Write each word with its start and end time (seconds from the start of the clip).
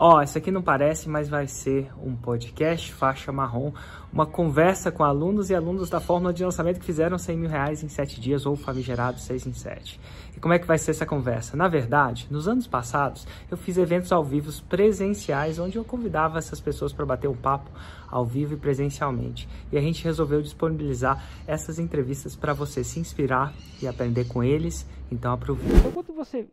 Ó, 0.00 0.18
oh, 0.18 0.22
isso 0.22 0.38
aqui 0.38 0.52
não 0.52 0.62
parece, 0.62 1.08
mas 1.08 1.28
vai 1.28 1.48
ser 1.48 1.90
um 2.00 2.14
podcast 2.14 2.92
faixa 2.94 3.32
marrom, 3.32 3.72
uma 4.12 4.24
conversa 4.24 4.92
com 4.92 5.02
alunos 5.02 5.50
e 5.50 5.56
alunos 5.56 5.90
da 5.90 5.98
fórmula 5.98 6.32
de 6.32 6.44
lançamento 6.44 6.78
que 6.78 6.86
fizeram 6.86 7.18
100 7.18 7.36
mil 7.36 7.50
reais 7.50 7.82
em 7.82 7.88
7 7.88 8.20
dias 8.20 8.46
ou 8.46 8.54
famigerado 8.54 9.18
6 9.18 9.48
em 9.48 9.52
7. 9.52 10.00
E 10.36 10.38
como 10.38 10.54
é 10.54 10.58
que 10.60 10.68
vai 10.68 10.78
ser 10.78 10.92
essa 10.92 11.04
conversa? 11.04 11.56
Na 11.56 11.66
verdade, 11.66 12.28
nos 12.30 12.46
anos 12.46 12.64
passados, 12.64 13.26
eu 13.50 13.56
fiz 13.56 13.76
eventos 13.76 14.12
ao 14.12 14.22
vivo 14.22 14.52
presenciais, 14.68 15.58
onde 15.58 15.78
eu 15.78 15.84
convidava 15.84 16.38
essas 16.38 16.60
pessoas 16.60 16.92
para 16.92 17.04
bater 17.04 17.26
um 17.26 17.36
papo 17.36 17.68
ao 18.08 18.24
vivo 18.24 18.54
e 18.54 18.56
presencialmente. 18.56 19.48
E 19.72 19.76
a 19.76 19.80
gente 19.80 20.04
resolveu 20.04 20.40
disponibilizar 20.40 21.20
essas 21.44 21.80
entrevistas 21.80 22.36
para 22.36 22.52
você 22.52 22.84
se 22.84 23.00
inspirar 23.00 23.52
e 23.82 23.88
aprender 23.88 24.28
com 24.28 24.44
eles. 24.44 24.86
Então 25.10 25.32
aproveite. 25.32 25.74
Então, 25.76 25.90
quando 25.90 26.14
você, 26.14 26.46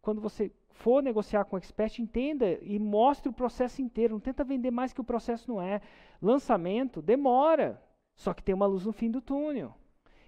quando 0.00 0.20
você 0.22 0.50
for 0.76 1.02
negociar 1.02 1.44
com 1.44 1.56
o 1.56 1.58
expert, 1.58 1.98
entenda 1.98 2.58
e 2.62 2.78
mostre 2.78 3.28
o 3.28 3.32
processo 3.32 3.80
inteiro. 3.82 4.14
Não 4.14 4.20
tenta 4.20 4.44
vender 4.44 4.70
mais 4.70 4.92
que 4.92 5.00
o 5.00 5.04
processo 5.04 5.50
não 5.50 5.60
é. 5.60 5.80
Lançamento 6.20 7.00
demora, 7.02 7.82
só 8.14 8.32
que 8.32 8.42
tem 8.42 8.54
uma 8.54 8.66
luz 8.66 8.84
no 8.84 8.92
fim 8.92 9.10
do 9.10 9.20
túnel. 9.20 9.74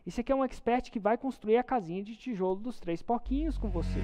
Isso 0.07 0.21
aqui 0.21 0.33
é 0.33 0.35
um 0.35 0.45
expert 0.45 0.91
que 0.91 0.99
vai 0.99 1.19
construir 1.19 1.59
a 1.59 1.63
casinha 1.63 2.03
de 2.03 2.17
tijolo 2.17 2.57
dos 2.57 2.81
três 2.81 3.03
porquinhos 3.03 3.59
com 3.59 3.69
você. 3.69 4.01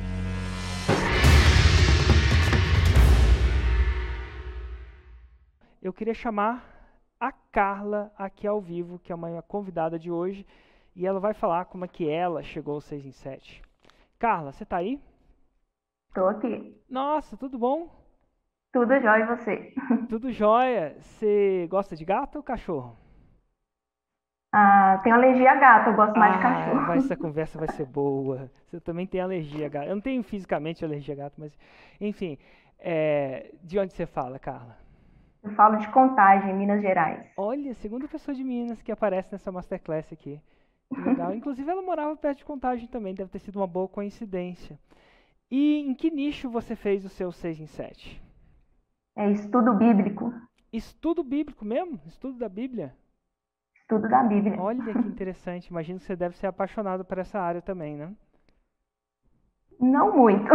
Eu 5.80 5.92
queria 5.92 6.14
chamar 6.14 6.70
a 7.18 7.32
Carla 7.32 8.12
aqui 8.16 8.46
ao 8.46 8.60
vivo, 8.60 8.98
que 8.98 9.12
é 9.12 9.14
uma 9.14 9.40
convidada 9.42 9.98
de 9.98 10.10
hoje, 10.10 10.46
e 10.94 11.06
ela 11.06 11.20
vai 11.20 11.32
falar 11.32 11.64
como 11.66 11.84
é 11.84 11.88
que 11.88 12.08
ela 12.08 12.42
chegou 12.42 12.74
ao 12.74 12.80
6 12.80 13.06
em 13.06 13.12
7. 13.12 13.62
Carla, 14.18 14.52
você 14.52 14.62
está 14.62 14.76
aí? 14.76 15.00
Tô 16.14 16.28
aqui. 16.28 16.80
Nossa, 16.88 17.36
tudo 17.36 17.58
bom? 17.58 17.90
Tudo 18.72 19.00
jóia 19.00 19.24
e 19.24 19.26
você? 19.26 19.74
Tudo 20.08 20.30
jóia. 20.30 20.96
Você 21.00 21.66
gosta 21.68 21.96
de 21.96 22.04
gato 22.04 22.36
ou 22.36 22.42
cachorro? 22.42 22.96
Ah, 24.52 25.00
tenho 25.02 25.16
alergia 25.16 25.50
a 25.50 25.56
gato, 25.56 25.90
eu 25.90 25.96
gosto 25.96 26.16
mais 26.16 26.34
de 26.34 26.38
ah, 26.38 26.42
cachorro. 26.42 26.92
Essa 26.92 27.16
conversa 27.18 27.58
vai 27.58 27.68
ser 27.68 27.84
boa. 27.84 28.48
Você 28.66 28.80
também 28.80 29.06
tem 29.06 29.20
alergia 29.20 29.66
a 29.66 29.68
gato. 29.68 29.88
Eu 29.88 29.96
não 29.96 30.02
tenho 30.02 30.22
fisicamente 30.22 30.84
alergia 30.84 31.14
a 31.14 31.18
gato, 31.18 31.34
mas 31.36 31.58
enfim. 32.00 32.38
É, 32.78 33.52
de 33.62 33.78
onde 33.78 33.92
você 33.92 34.06
fala, 34.06 34.38
Carla? 34.38 34.76
Eu 35.42 35.50
falo 35.54 35.76
de 35.78 35.88
Contagem, 35.88 36.54
Minas 36.54 36.80
Gerais. 36.80 37.26
Olha, 37.36 37.74
segunda 37.74 38.06
pessoa 38.06 38.34
de 38.34 38.44
Minas 38.44 38.82
que 38.82 38.92
aparece 38.92 39.32
nessa 39.32 39.50
masterclass 39.50 40.12
aqui. 40.12 40.40
Legal. 40.96 41.34
Inclusive 41.34 41.68
ela 41.68 41.82
morava 41.82 42.16
perto 42.16 42.38
de 42.38 42.44
Contagem 42.44 42.86
também, 42.86 43.14
deve 43.14 43.30
ter 43.30 43.40
sido 43.40 43.56
uma 43.56 43.66
boa 43.66 43.88
coincidência. 43.88 44.78
E 45.50 45.80
em 45.80 45.94
que 45.94 46.10
nicho 46.10 46.50
você 46.50 46.74
fez 46.74 47.04
o 47.04 47.08
seu 47.08 47.30
6 47.30 47.60
em 47.60 47.66
7? 47.66 48.22
É 49.16 49.30
estudo 49.30 49.74
bíblico. 49.74 50.32
Estudo 50.72 51.22
bíblico 51.22 51.64
mesmo? 51.64 52.00
Estudo 52.06 52.38
da 52.38 52.48
Bíblia? 52.48 52.94
Estudo 53.76 54.08
da 54.08 54.22
Bíblia. 54.22 54.60
Olha 54.60 54.82
que 54.82 54.98
interessante. 55.06 55.68
Imagino 55.68 55.98
que 55.98 56.04
você 56.04 56.16
deve 56.16 56.36
ser 56.36 56.46
apaixonado 56.46 57.04
por 57.04 57.18
essa 57.18 57.38
área 57.38 57.62
também, 57.62 57.96
né? 57.96 58.12
Não 59.78 60.16
muito. 60.16 60.52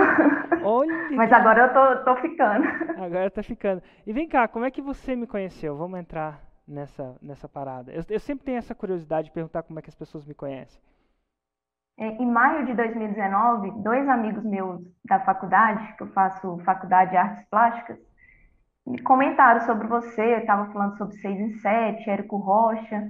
Olha 0.64 0.92
Mas 1.16 1.32
agora 1.32 1.67
eu 1.67 1.73
tô, 1.73 2.04
tô 2.04 2.22
ficando. 2.22 2.66
Agora 3.02 3.30
tá 3.30 3.44
ficando. 3.44 3.82
E 4.06 4.12
vem 4.12 4.28
cá, 4.28 4.48
como 4.48 4.66
é 4.66 4.72
que 4.72 4.82
você 4.82 5.16
me 5.16 5.28
conheceu? 5.28 5.78
Vamos 5.78 6.00
entrar 6.00 6.44
nessa, 6.67 7.16
nessa 7.22 7.48
parada. 7.48 7.92
Eu, 7.92 8.04
eu 8.10 8.20
sempre 8.20 8.45
tenho 8.45 8.58
essa 8.58 8.76
curiosidade 8.76 9.28
de 9.28 9.34
perguntar 9.34 9.64
como 9.64 9.80
é 9.80 9.82
que 9.82 9.90
as 9.90 9.95
pessoas 9.95 10.26
me 10.26 10.34
conhecem. 10.34 10.82
É, 12.00 12.08
em 12.14 12.25
maio 12.25 12.66
de 12.66 12.73
2019, 12.75 13.72
dois 13.83 14.08
amigos 14.08 14.45
meus 14.45 14.81
da 15.03 15.19
faculdade, 15.19 15.94
que 15.97 16.03
eu 16.03 16.08
faço 16.14 16.58
faculdade 16.59 17.11
de 17.11 17.17
artes 17.17 17.44
plásticas, 17.50 17.97
me 18.88 19.02
comentaram 19.02 19.59
sobre 19.66 19.86
você, 19.86 20.38
estava 20.38 20.72
falando 20.72 20.97
sobre 20.97 21.17
6 21.17 21.39
em 21.39 21.52
7, 21.59 22.09
Érico 22.09 22.38
Rocha. 22.38 23.05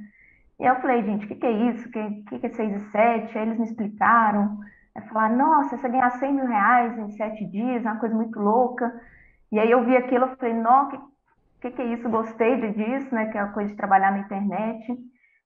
E 0.59 0.65
eu 0.65 0.75
falei, 0.81 1.03
gente, 1.03 1.23
o 1.25 1.27
que, 1.27 1.35
que, 1.35 1.45
é 1.45 1.51
isso? 1.69 1.87
O 1.87 1.91
que, 1.91 2.39
que, 2.39 2.47
é 2.47 2.49
6 2.49 2.71
em 2.71 2.79
7? 2.89 3.37
Aí 3.37 3.45
eles 3.45 3.59
me 3.59 3.65
explicaram. 3.65 4.57
Aí 4.95 5.03
falaram, 5.03 5.37
nossa, 5.37 5.77
você 5.77 5.87
ganhar 5.87 6.09
100 6.09 6.33
mil 6.33 6.47
reais 6.47 6.97
em 6.97 7.11
7 7.11 7.45
dias, 7.45 7.85
é 7.85 7.91
uma 7.91 7.99
coisa 7.99 8.15
muito 8.15 8.39
louca. 8.39 8.91
E 9.51 9.59
aí 9.59 9.69
eu 9.69 9.85
vi 9.85 9.95
aquilo, 9.95 10.25
eu 10.25 10.35
falei, 10.35 10.55
nossa, 10.55 10.95
o 10.95 11.01
que, 11.61 11.69
que, 11.69 11.81
é 11.83 11.93
isso? 11.93 12.09
Gostei 12.09 12.59
disso, 12.71 13.13
né? 13.13 13.27
Que 13.27 13.37
é 13.37 13.41
a 13.41 13.49
coisa 13.49 13.69
de 13.69 13.77
trabalhar 13.77 14.11
na 14.11 14.19
internet. 14.19 14.97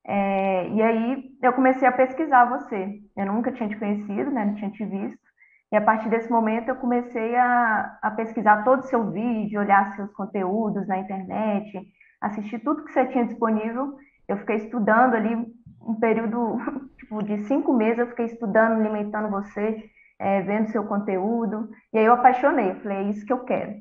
É, 0.05 0.69
e 0.69 0.81
aí 0.81 1.31
eu 1.41 1.53
comecei 1.53 1.87
a 1.87 1.91
pesquisar 1.91 2.45
você. 2.45 2.99
Eu 3.15 3.25
nunca 3.27 3.51
tinha 3.51 3.69
te 3.69 3.77
conhecido, 3.77 4.31
né? 4.31 4.45
Não 4.45 4.55
tinha 4.55 4.71
te 4.71 4.85
visto. 4.85 5.23
E 5.71 5.75
a 5.75 5.81
partir 5.81 6.09
desse 6.09 6.29
momento 6.29 6.69
eu 6.69 6.75
comecei 6.75 7.35
a, 7.35 7.97
a 8.01 8.11
pesquisar 8.11 8.63
todo 8.63 8.81
o 8.81 8.87
seu 8.87 9.09
vídeo, 9.11 9.59
olhar 9.59 9.95
seus 9.95 10.11
conteúdos 10.13 10.87
na 10.87 10.99
internet, 10.99 11.81
assistir 12.21 12.59
tudo 12.59 12.83
que 12.85 12.91
você 12.91 13.05
tinha 13.07 13.25
disponível. 13.25 13.95
Eu 14.27 14.37
fiquei 14.37 14.57
estudando 14.57 15.15
ali 15.15 15.35
um 15.81 15.95
período 15.99 16.57
tipo, 16.97 17.23
de 17.23 17.39
cinco 17.45 17.73
meses, 17.73 17.99
eu 17.99 18.07
fiquei 18.07 18.25
estudando, 18.25 18.79
alimentando 18.79 19.29
você, 19.29 19.83
é, 20.19 20.41
vendo 20.41 20.69
seu 20.69 20.85
conteúdo. 20.85 21.69
E 21.91 21.97
aí 21.97 22.05
eu 22.05 22.13
apaixonei, 22.13 22.75
falei, 22.75 22.97
é 22.97 23.09
isso 23.09 23.25
que 23.25 23.33
eu 23.33 23.43
quero. 23.43 23.73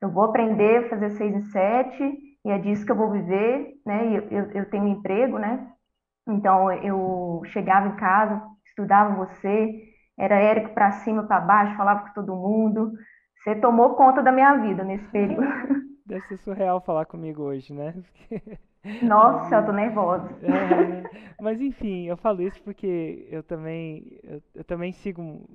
Eu 0.00 0.10
vou 0.10 0.24
aprender 0.24 0.84
a 0.84 0.88
fazer 0.88 1.10
seis 1.10 1.34
e 1.36 1.50
sete, 1.50 2.18
e 2.48 2.50
é 2.50 2.56
disso 2.56 2.86
que 2.86 2.90
eu 2.90 2.96
vou 2.96 3.10
viver, 3.10 3.74
né? 3.84 4.06
Eu, 4.06 4.22
eu, 4.30 4.52
eu 4.52 4.70
tenho 4.70 4.84
um 4.84 4.88
emprego, 4.88 5.38
né? 5.38 5.70
Então 6.26 6.72
eu 6.72 7.42
chegava 7.44 7.88
em 7.88 7.96
casa, 7.96 8.40
estudava 8.64 9.26
você, 9.26 9.82
era 10.18 10.40
Érico 10.40 10.72
para 10.72 10.92
cima, 10.92 11.24
para 11.24 11.42
baixo, 11.42 11.76
falava 11.76 12.08
com 12.08 12.14
todo 12.14 12.34
mundo. 12.34 12.92
Você 13.36 13.54
tomou 13.56 13.96
conta 13.96 14.22
da 14.22 14.32
minha 14.32 14.56
vida 14.56 14.82
nesse 14.82 15.06
período. 15.08 15.44
Deve 16.06 16.26
ser 16.26 16.38
surreal 16.38 16.80
falar 16.80 17.04
comigo 17.04 17.42
hoje, 17.42 17.74
né? 17.74 17.94
Nossa, 19.02 19.56
eu 19.56 19.66
tô 19.66 19.72
nervosa. 19.72 20.26
É, 20.42 21.34
mas 21.38 21.60
enfim, 21.60 22.06
eu 22.06 22.16
falo 22.16 22.40
isso 22.40 22.62
porque 22.62 23.28
eu 23.30 23.42
também 23.42 24.18
eu, 24.22 24.42
eu, 24.54 24.64
também 24.64 24.90
sigo 24.92 25.46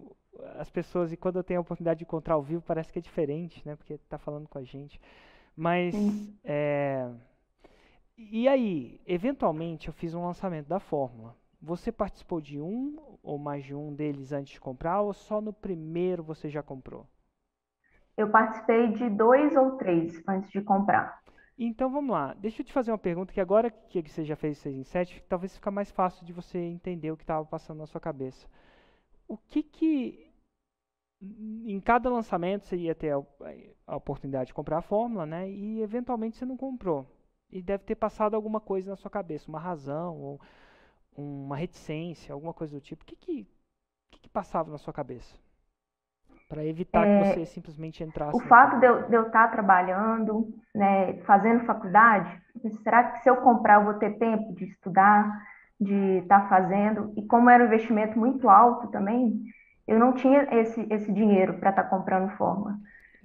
as 0.60 0.70
pessoas 0.70 1.12
e 1.12 1.18
quando 1.18 1.38
eu 1.38 1.44
tenho 1.44 1.60
a 1.60 1.62
oportunidade 1.62 1.98
de 1.98 2.04
encontrar 2.04 2.36
ao 2.36 2.44
vivo 2.44 2.62
parece 2.62 2.94
que 2.94 3.00
é 3.00 3.02
diferente, 3.02 3.68
né? 3.68 3.76
Porque 3.76 3.98
tá 4.08 4.20
falando 4.20 4.48
com 4.48 4.60
a 4.60 4.64
gente. 4.64 5.02
Mas, 5.56 5.94
é, 6.44 7.10
e 8.18 8.48
aí, 8.48 9.00
eventualmente 9.06 9.88
eu 9.88 9.94
fiz 9.94 10.14
um 10.14 10.26
lançamento 10.26 10.68
da 10.68 10.80
fórmula. 10.80 11.36
Você 11.62 11.92
participou 11.92 12.42
de 12.42 12.60
um 12.60 12.98
ou 13.22 13.38
mais 13.38 13.64
de 13.64 13.74
um 13.74 13.94
deles 13.94 14.32
antes 14.32 14.54
de 14.54 14.60
comprar 14.60 15.02
ou 15.02 15.14
só 15.14 15.40
no 15.40 15.54
primeiro 15.54 16.24
você 16.24 16.50
já 16.50 16.62
comprou? 16.62 17.08
Eu 18.18 18.30
participei 18.30 18.92
de 18.92 19.10
dois 19.10 19.56
ou 19.56 19.78
três 19.78 20.22
antes 20.28 20.52
de 20.52 20.62
comprar. 20.62 21.22
Então 21.58 21.90
vamos 21.90 22.12
lá. 22.12 22.34
Deixa 22.34 22.62
eu 22.62 22.66
te 22.66 22.74
fazer 22.74 22.92
uma 22.92 22.98
pergunta 22.98 23.34
que 23.34 23.42
agora 23.42 23.72
que 23.72 24.02
você 24.02 24.26
já 24.26 24.36
fez 24.36 24.58
6 24.58 24.76
em 24.76 24.84
7, 24.84 25.24
talvez 25.30 25.56
fica 25.56 25.72
mais 25.72 25.92
fácil 25.92 26.26
de 26.26 26.34
você 26.34 26.58
entender 26.58 27.12
o 27.12 27.18
que 27.18 27.24
estava 27.24 27.46
passando 27.46 27.78
na 27.78 27.86
sua 27.86 28.02
cabeça. 28.02 28.48
O 29.28 29.38
que 29.38 29.64
que 29.64 30.33
em 31.66 31.80
cada 31.80 32.10
lançamento 32.10 32.66
você 32.66 32.76
ia 32.76 32.94
ter 32.94 33.12
a, 33.12 33.24
a, 33.88 33.96
oportunidade 33.96 34.48
de 34.48 34.54
comprar 34.54 34.80
a 34.80 34.82
fórmula, 34.82 35.26
né? 35.26 35.50
E 35.50 35.82
eventualmente 35.82 36.38
você 36.38 36.46
não 36.46 36.58
comprou. 36.58 37.08
E 37.50 37.62
deve 37.62 37.84
ter 37.84 37.96
passado 37.96 38.36
alguma 38.36 38.60
coisa 38.60 38.92
na 38.92 38.96
sua 38.96 39.12
cabeça, 39.12 39.50
uma 39.50 39.60
razão 39.60 40.18
ou 40.18 40.42
uma 41.16 41.56
reticência, 41.56 42.34
alguma 42.34 42.54
coisa 42.54 42.76
do 42.76 42.82
tipo. 42.82 43.04
O 43.04 43.06
que 43.06 43.16
que, 43.16 43.48
que, 44.12 44.20
que 44.22 44.30
passava 44.30 44.72
na 44.72 44.78
sua 44.78 44.92
cabeça? 44.92 45.36
Para 46.50 46.66
evitar 46.66 47.08
é, 47.08 47.22
que 47.22 47.28
você 47.30 47.46
simplesmente 47.46 48.04
entrasse. 48.04 48.36
O 48.36 48.48
fato 48.48 48.80
de 48.80 48.86
eu, 48.86 49.08
de 49.08 49.16
eu 49.16 49.28
estar 49.28 49.50
trabalhando, 49.50 50.54
né, 50.76 51.14
fazendo 51.22 51.66
faculdade, 51.66 52.42
será 52.84 53.12
que 53.12 53.24
se 53.24 53.30
eu 53.30 53.38
comprar 53.38 53.80
eu 53.80 53.86
vou 53.86 53.94
ter 53.96 54.18
tempo 54.18 54.54
de 54.54 54.66
estudar, 54.66 55.32
de 55.80 56.20
estar 56.20 56.50
fazendo? 56.50 57.14
E 57.16 57.26
como 57.26 57.50
era 57.50 57.64
um 57.64 57.68
investimento 57.68 58.20
muito 58.20 58.50
alto 58.50 58.88
também, 58.90 59.44
eu 59.88 60.00
não 60.00 60.14
tinha 60.14 60.48
esse, 60.60 60.82
esse 60.92 61.12
dinheiro 61.12 61.56
para 61.56 61.70
estar 61.70 61.84
tá 61.84 61.90
comprando 61.90 62.36
forma. 62.38 62.80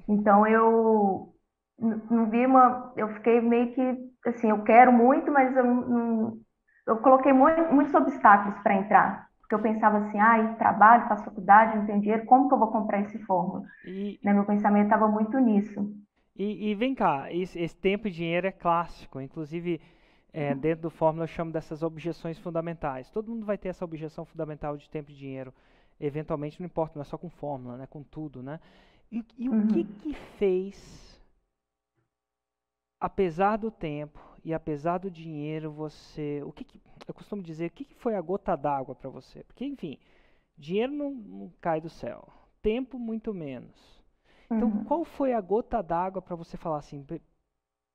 Então 0.09 0.47
eu 0.47 1.33
não 1.79 2.29
vi 2.31 2.45
uma. 2.45 2.93
Eu 2.97 3.09
fiquei 3.15 3.41
meio 3.41 3.73
que 3.73 4.09
assim, 4.27 4.51
eu 4.51 4.63
quero 4.65 4.93
muito, 4.93 5.31
mas 5.31 5.57
eu 5.57 5.65
não. 5.65 6.39
Eu 6.87 6.97
coloquei 6.99 7.33
muito, 7.33 7.73
muitos 7.73 7.95
obstáculos 7.95 8.59
para 8.63 8.77
entrar. 8.77 9.29
Porque 9.41 9.55
eu 9.55 9.61
pensava 9.61 9.99
assim, 9.99 10.19
ah, 10.19 10.55
trabalho, 10.59 11.09
faço 11.09 11.25
faculdade, 11.25 11.79
não 11.79 11.87
tenho 11.87 12.01
dinheiro, 12.01 12.27
como 12.27 12.49
que 12.49 12.55
eu 12.55 12.59
vou 12.59 12.71
comprar 12.71 13.01
esse 13.01 13.19
forma? 13.21 13.65
E... 13.87 14.19
Né, 14.23 14.35
meu 14.35 14.45
pensamento 14.45 14.85
estava 14.85 15.09
muito 15.09 15.39
nisso. 15.39 15.91
E, 16.37 16.71
e 16.71 16.75
vem 16.75 16.95
cá, 16.95 17.33
esse, 17.33 17.59
esse, 17.59 17.75
tempo 17.75 18.09
e 18.09 18.11
dinheiro 18.11 18.47
é 18.47 18.53
clássico. 18.53 19.21
Inclusive, 19.21 19.81
é, 20.35 20.53
uhum. 20.53 20.59
dentro 20.59 20.83
do 20.83 20.91
Fórmula 20.91 21.25
eu 21.25 21.29
chamo 21.29 21.51
dessas 21.51 21.83
objeções 21.83 22.39
fundamentais. 22.39 23.11
Todo 23.11 23.31
mundo 23.31 23.47
vai 23.47 23.57
ter 23.57 23.69
essa 23.69 23.85
objeção 23.85 24.25
fundamental 24.27 24.77
de 24.77 24.89
tempo 24.91 25.11
e 25.11 25.15
dinheiro 25.15 25.53
eventualmente 26.01 26.61
não 26.61 26.67
importa, 26.67 26.95
não 26.97 27.03
é 27.03 27.05
só 27.05 27.19
com 27.19 27.29
fórmula, 27.29 27.77
né, 27.77 27.87
com 27.87 28.03
tudo, 28.03 28.43
né? 28.43 28.61
E, 29.11 29.25
e 29.37 29.49
uhum. 29.49 29.65
o 29.65 29.69
que 29.69 29.85
que 29.85 30.15
fez, 30.39 31.21
apesar 33.01 33.57
do 33.57 33.71
tempo 33.71 34.21
e 34.45 34.53
apesar 34.53 34.99
do 34.99 35.11
dinheiro, 35.11 35.71
você, 35.71 36.43
o 36.45 36.53
que, 36.53 36.65
que 36.65 36.81
eu 37.07 37.15
costumo 37.15 37.43
dizer, 37.43 37.67
o 37.67 37.71
que, 37.71 37.85
que 37.85 37.95
foi 37.95 38.15
a 38.15 38.21
gota 38.21 38.55
d'água 38.55 38.95
para 38.95 39.11
você? 39.11 39.43
Porque, 39.45 39.65
enfim, 39.65 39.99
dinheiro 40.57 40.93
não, 40.93 41.11
não 41.11 41.53
cai 41.61 41.81
do 41.81 41.89
céu, 41.89 42.29
tempo 42.61 42.99
muito 42.99 43.33
menos. 43.33 43.99
Então, 44.51 44.69
uhum. 44.69 44.85
qual 44.85 45.05
foi 45.05 45.33
a 45.33 45.41
gota 45.41 45.83
d'água 45.83 46.23
para 46.23 46.37
você 46.37 46.57
falar 46.57 46.79
assim, 46.79 47.05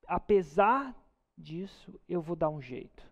apesar 0.08 0.96
disso, 1.38 2.00
eu 2.08 2.22
vou 2.22 2.36
dar 2.36 2.50
um 2.50 2.62
jeito? 2.62 3.04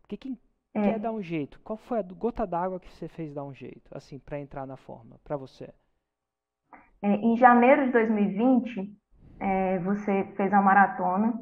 Porque 0.00 0.16
quem 0.16 0.38
é. 0.74 0.82
quer 0.82 0.98
dar 0.98 1.12
um 1.12 1.22
jeito, 1.22 1.60
qual 1.60 1.76
foi 1.76 2.00
a 2.00 2.02
gota 2.02 2.46
d'água 2.46 2.80
que 2.80 2.90
você 2.92 3.06
fez 3.08 3.32
dar 3.32 3.44
um 3.44 3.54
jeito, 3.54 3.88
assim, 3.92 4.18
para 4.18 4.40
entrar 4.40 4.66
na 4.66 4.76
forma, 4.76 5.18
para 5.22 5.36
você? 5.36 5.72
É, 7.00 7.14
em 7.14 7.36
janeiro 7.36 7.86
de 7.86 7.92
2020, 7.92 8.92
é, 9.38 9.78
você 9.78 10.24
fez 10.36 10.52
a 10.52 10.60
maratona, 10.60 11.34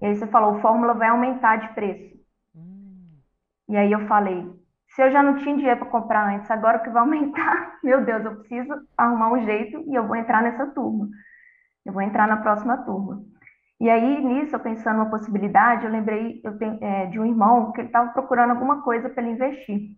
e 0.00 0.06
aí 0.06 0.16
você 0.16 0.26
falou, 0.26 0.60
Fórmula 0.60 0.94
vai 0.94 1.08
aumentar 1.08 1.56
de 1.56 1.74
preço. 1.74 2.16
Hum. 2.56 3.20
E 3.68 3.76
aí 3.76 3.92
eu 3.92 4.06
falei, 4.08 4.50
se 4.88 5.02
eu 5.02 5.10
já 5.10 5.22
não 5.22 5.36
tinha 5.36 5.56
dinheiro 5.56 5.78
para 5.80 5.90
comprar 5.90 6.34
antes, 6.34 6.50
agora 6.50 6.80
que 6.80 6.90
vai 6.90 7.02
aumentar, 7.02 7.78
meu 7.84 8.04
Deus, 8.04 8.24
eu 8.24 8.36
preciso 8.36 8.74
arrumar 8.96 9.32
um 9.32 9.44
jeito 9.44 9.84
e 9.86 9.94
eu 9.94 10.06
vou 10.06 10.16
entrar 10.16 10.42
nessa 10.42 10.66
turma. 10.68 11.08
Eu 11.84 11.92
vou 11.92 12.02
entrar 12.02 12.26
na 12.26 12.38
próxima 12.38 12.76
turma. 12.78 13.22
E 13.82 13.90
aí, 13.90 14.24
nisso, 14.24 14.54
eu 14.54 14.60
pensando 14.60 14.98
numa 14.98 15.10
possibilidade, 15.10 15.84
eu 15.84 15.90
lembrei 15.90 16.40
eu 16.44 16.56
tenho, 16.56 16.78
é, 16.84 17.06
de 17.06 17.18
um 17.18 17.26
irmão 17.26 17.72
que 17.72 17.80
ele 17.80 17.88
estava 17.88 18.12
procurando 18.12 18.50
alguma 18.50 18.80
coisa 18.82 19.08
para 19.10 19.20
ele 19.24 19.32
investir. 19.32 19.96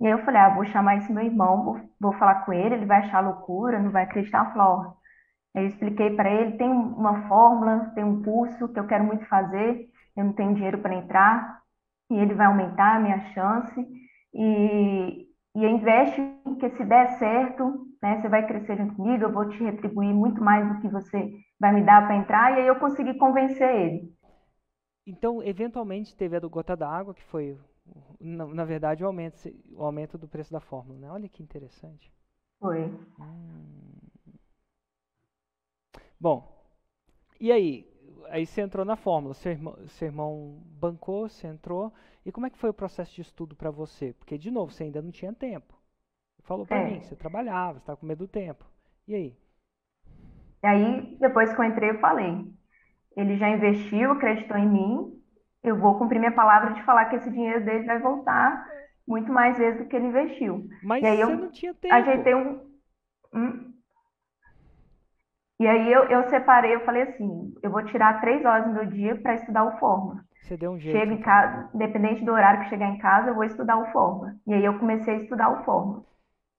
E 0.00 0.06
aí 0.06 0.12
eu 0.12 0.24
falei, 0.24 0.40
ah, 0.40 0.54
vou 0.54 0.64
chamar 0.64 0.96
esse 0.96 1.12
meu 1.12 1.22
irmão, 1.24 1.64
vou, 1.64 1.80
vou 2.00 2.12
falar 2.14 2.44
com 2.44 2.52
ele, 2.52 2.74
ele 2.74 2.86
vai 2.86 2.98
achar 2.98 3.20
loucura, 3.20 3.78
não 3.78 3.92
vai 3.92 4.02
acreditar. 4.02 4.46
Falei, 4.52 4.66
ó, 4.66 4.94
eu 5.54 5.66
expliquei 5.66 6.10
para 6.16 6.28
ele, 6.28 6.58
tem 6.58 6.68
uma 6.68 7.28
fórmula, 7.28 7.92
tem 7.94 8.02
um 8.02 8.20
curso 8.20 8.68
que 8.72 8.80
eu 8.80 8.86
quero 8.88 9.04
muito 9.04 9.24
fazer, 9.26 9.88
eu 10.16 10.24
não 10.24 10.32
tenho 10.32 10.54
dinheiro 10.54 10.78
para 10.78 10.96
entrar, 10.96 11.60
e 12.10 12.16
ele 12.18 12.34
vai 12.34 12.46
aumentar 12.46 12.96
a 12.96 13.00
minha 13.00 13.20
chance 13.32 13.86
e, 14.34 15.24
e 15.54 15.66
investe 15.66 16.20
que 16.58 16.70
se 16.70 16.84
der 16.84 17.16
certo, 17.18 17.86
né, 18.02 18.20
você 18.20 18.28
vai 18.28 18.44
crescer 18.44 18.76
junto 18.76 18.96
comigo, 18.96 19.22
eu 19.22 19.32
vou 19.32 19.48
te 19.48 19.62
retribuir 19.62 20.12
muito 20.12 20.42
mais 20.42 20.66
do 20.68 20.80
que 20.80 20.88
você 20.88 21.32
vai 21.58 21.72
me 21.72 21.84
dar 21.84 22.06
para 22.06 22.16
entrar, 22.16 22.52
e 22.52 22.60
aí 22.62 22.66
eu 22.66 22.78
consegui 22.78 23.14
convencer 23.14 23.68
ele. 23.68 24.16
Então, 25.06 25.42
eventualmente 25.42 26.16
teve 26.16 26.36
a 26.36 26.40
do 26.40 26.50
gota 26.50 26.76
d'água, 26.76 27.14
que 27.14 27.24
foi, 27.24 27.58
na, 28.20 28.46
na, 28.46 28.64
verdade, 28.64 29.02
o 29.02 29.06
aumento, 29.06 29.36
o 29.72 29.82
aumento 29.82 30.18
do 30.18 30.28
preço 30.28 30.52
da 30.52 30.60
fórmula, 30.60 30.98
né? 30.98 31.10
Olha 31.10 31.28
que 31.28 31.42
interessante. 31.42 32.12
Foi. 32.60 32.84
Hum. 33.18 33.98
Bom, 36.20 36.46
e 37.40 37.50
aí? 37.52 37.88
aí 38.30 38.46
você 38.46 38.60
entrou 38.60 38.84
na 38.84 38.96
fórmula, 38.96 39.34
seu 39.34 39.52
irmão, 39.52 39.76
seu 39.88 40.06
irmão 40.06 40.62
bancou, 40.66 41.28
você 41.28 41.46
entrou. 41.46 41.92
E 42.24 42.32
como 42.32 42.46
é 42.46 42.50
que 42.50 42.58
foi 42.58 42.70
o 42.70 42.74
processo 42.74 43.14
de 43.14 43.22
estudo 43.22 43.56
para 43.56 43.70
você? 43.70 44.12
Porque, 44.14 44.36
de 44.36 44.50
novo, 44.50 44.72
você 44.72 44.84
ainda 44.84 45.02
não 45.02 45.10
tinha 45.10 45.32
tempo. 45.32 45.74
Você 46.36 46.42
falou 46.42 46.66
para 46.66 46.78
é. 46.78 46.90
mim, 46.90 47.00
você 47.00 47.16
trabalhava, 47.16 47.74
você 47.74 47.82
estava 47.82 47.96
com 47.96 48.06
medo 48.06 48.26
do 48.26 48.28
tempo. 48.28 48.64
E 49.06 49.14
aí? 49.14 49.36
E 50.62 50.66
aí, 50.66 51.16
depois 51.20 51.52
que 51.52 51.60
eu 51.60 51.64
entrei, 51.64 51.90
eu 51.90 52.00
falei. 52.00 52.44
Ele 53.16 53.36
já 53.36 53.48
investiu, 53.48 54.12
acreditou 54.12 54.56
em 54.56 54.68
mim. 54.68 55.22
Eu 55.62 55.78
vou 55.78 55.98
cumprir 55.98 56.18
minha 56.18 56.32
palavra 56.32 56.72
de 56.72 56.82
falar 56.84 57.06
que 57.06 57.16
esse 57.16 57.30
dinheiro 57.30 57.64
dele 57.64 57.84
vai 57.84 57.98
voltar 57.98 58.66
muito 59.06 59.32
mais 59.32 59.56
vezes 59.56 59.80
do 59.80 59.86
que 59.86 59.96
ele 59.96 60.06
investiu. 60.06 60.68
Mas 60.82 61.02
e 61.02 61.06
aí 61.06 61.16
você 61.16 61.32
eu 61.32 61.36
não 61.38 61.50
tinha 61.50 61.74
tempo. 61.74 61.94
Ajeitei 61.94 62.34
um, 62.34 62.60
um 63.32 63.68
e 65.60 65.66
aí 65.66 65.92
eu, 65.92 66.04
eu 66.04 66.22
separei, 66.30 66.72
eu 66.72 66.84
falei 66.84 67.02
assim, 67.02 67.52
eu 67.62 67.70
vou 67.70 67.84
tirar 67.84 68.20
três 68.20 68.44
horas 68.44 68.66
do 68.66 68.72
meu 68.72 68.86
dia 68.86 69.16
para 69.16 69.34
estudar 69.34 69.64
o 69.64 69.76
Forma. 69.78 70.24
Você 70.40 70.56
deu 70.56 70.70
um 70.70 70.78
jeito. 70.78 70.96
Chego 70.96 71.12
em 71.12 71.20
casa, 71.20 71.68
independente 71.74 72.24
do 72.24 72.32
horário 72.32 72.62
que 72.62 72.68
chegar 72.68 72.88
em 72.88 72.98
casa, 72.98 73.30
eu 73.30 73.34
vou 73.34 73.42
estudar 73.42 73.76
o 73.76 73.90
Forma. 73.90 74.36
E 74.46 74.54
aí 74.54 74.64
eu 74.64 74.78
comecei 74.78 75.14
a 75.14 75.18
estudar 75.18 75.50
o 75.50 75.64
Forma. 75.64 76.04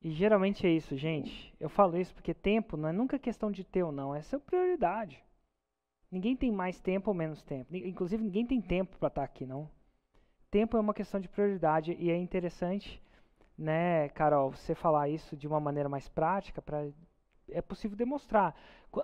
E 0.01 0.11
geralmente 0.11 0.65
é 0.65 0.69
isso, 0.69 0.95
gente. 0.95 1.53
Eu 1.59 1.69
falo 1.69 1.97
isso 1.97 2.13
porque 2.13 2.33
tempo 2.33 2.77
não 2.77 2.89
é 2.89 2.91
nunca 2.91 3.19
questão 3.19 3.51
de 3.51 3.63
ter 3.63 3.83
ou 3.83 3.91
não, 3.91 4.15
é 4.15 4.21
sua 4.21 4.39
prioridade. 4.39 5.21
Ninguém 6.11 6.35
tem 6.35 6.51
mais 6.51 6.79
tempo 6.79 7.11
ou 7.11 7.13
menos 7.13 7.43
tempo. 7.43 7.75
Inclusive, 7.75 8.23
ninguém 8.23 8.45
tem 8.45 8.61
tempo 8.61 8.97
para 8.97 9.09
estar 9.09 9.21
tá 9.21 9.25
aqui, 9.25 9.45
não. 9.45 9.69
Tempo 10.49 10.77
é 10.77 10.79
uma 10.79 10.93
questão 10.93 11.19
de 11.19 11.27
prioridade 11.27 11.95
e 11.99 12.09
é 12.09 12.17
interessante, 12.17 13.01
né, 13.57 14.09
Carol, 14.09 14.51
você 14.51 14.73
falar 14.73 15.09
isso 15.09 15.35
de 15.35 15.47
uma 15.47 15.59
maneira 15.59 15.87
mais 15.87 16.09
prática 16.09 16.61
para 16.61 16.87
é 17.51 17.61
possível 17.61 17.97
demonstrar. 17.97 18.55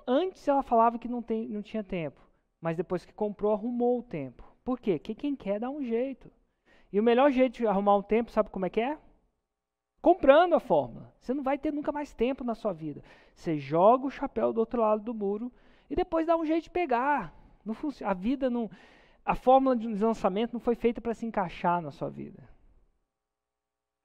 Antes 0.07 0.47
ela 0.47 0.63
falava 0.63 0.97
que 0.97 1.07
não, 1.07 1.21
tem, 1.21 1.47
não 1.47 1.61
tinha 1.61 1.83
tempo, 1.83 2.21
mas 2.61 2.77
depois 2.77 3.05
que 3.05 3.13
comprou, 3.13 3.51
arrumou 3.51 3.99
o 3.99 4.03
tempo. 4.03 4.43
Por 4.63 4.79
quê? 4.79 4.97
Porque 4.97 5.13
quem 5.15 5.35
quer 5.35 5.59
dá 5.59 5.69
um 5.69 5.83
jeito. 5.83 6.31
E 6.91 6.99
o 6.99 7.03
melhor 7.03 7.31
jeito 7.31 7.57
de 7.57 7.67
arrumar 7.67 7.97
um 7.97 8.01
tempo, 8.01 8.31
sabe 8.31 8.49
como 8.49 8.65
é 8.65 8.69
que 8.69 8.81
é? 8.81 8.97
Comprando 10.05 10.53
a 10.53 10.59
fórmula. 10.59 11.11
Você 11.19 11.33
não 11.33 11.41
vai 11.41 11.57
ter 11.57 11.73
nunca 11.73 11.91
mais 11.91 12.13
tempo 12.13 12.43
na 12.43 12.53
sua 12.53 12.71
vida. 12.71 13.03
Você 13.33 13.57
joga 13.57 14.05
o 14.05 14.11
chapéu 14.11 14.53
do 14.53 14.59
outro 14.59 14.79
lado 14.79 15.01
do 15.01 15.15
muro 15.15 15.51
e 15.89 15.95
depois 15.95 16.27
dá 16.27 16.37
um 16.37 16.45
jeito 16.45 16.65
de 16.65 16.69
pegar. 16.69 17.33
Não 17.65 17.73
funciona. 17.73 18.11
A 18.11 18.13
vida 18.13 18.47
não. 18.47 18.69
A 19.25 19.33
fórmula 19.33 19.75
de 19.75 19.87
lançamento 19.87 20.53
não 20.53 20.59
foi 20.59 20.75
feita 20.75 21.01
para 21.01 21.15
se 21.15 21.25
encaixar 21.25 21.81
na 21.81 21.89
sua 21.89 22.07
vida. 22.07 22.47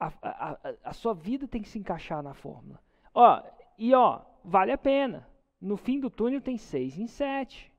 A, 0.00 0.06
a, 0.22 0.52
a, 0.52 0.74
a, 0.84 0.92
sua 0.94 1.12
vida 1.12 1.46
tem 1.46 1.60
que 1.60 1.68
se 1.68 1.78
encaixar 1.78 2.22
na 2.22 2.32
fórmula. 2.32 2.80
Ó, 3.12 3.42
e 3.76 3.92
ó, 3.92 4.22
vale 4.42 4.72
a 4.72 4.78
pena. 4.78 5.28
No 5.60 5.76
fim 5.76 6.00
do 6.00 6.08
túnel 6.08 6.40
tem 6.40 6.56
6 6.56 6.98
em 6.98 7.06
7. 7.06 7.70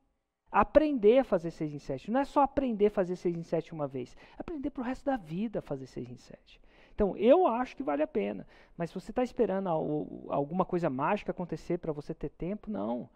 Aprender 0.48 1.18
a 1.18 1.24
fazer 1.24 1.50
6 1.50 1.74
em 1.74 1.78
7. 1.80 2.08
Não 2.12 2.20
é 2.20 2.24
só 2.24 2.42
aprender 2.42 2.86
a 2.86 2.90
fazer 2.90 3.16
6 3.16 3.36
em 3.36 3.42
7 3.42 3.72
uma 3.72 3.88
vez. 3.88 4.16
Aprender 4.38 4.70
para 4.70 4.82
o 4.82 4.84
resto 4.84 5.06
da 5.06 5.16
vida 5.16 5.58
a 5.58 5.62
fazer 5.62 5.86
6 5.86 6.08
em 6.08 6.18
7. 6.18 6.62
Então, 6.94 7.16
eu 7.16 7.46
acho 7.46 7.76
que 7.76 7.82
vale 7.82 8.02
a 8.02 8.06
pena. 8.06 8.46
Mas 8.76 8.90
se 8.90 8.94
você 8.94 9.10
está 9.10 9.22
esperando 9.22 9.68
alguma 9.68 10.64
coisa 10.64 10.90
mágica 10.90 11.30
acontecer 11.30 11.78
para 11.78 11.92
você 11.92 12.14
ter 12.14 12.28
tempo, 12.30 12.70
não. 12.70 13.08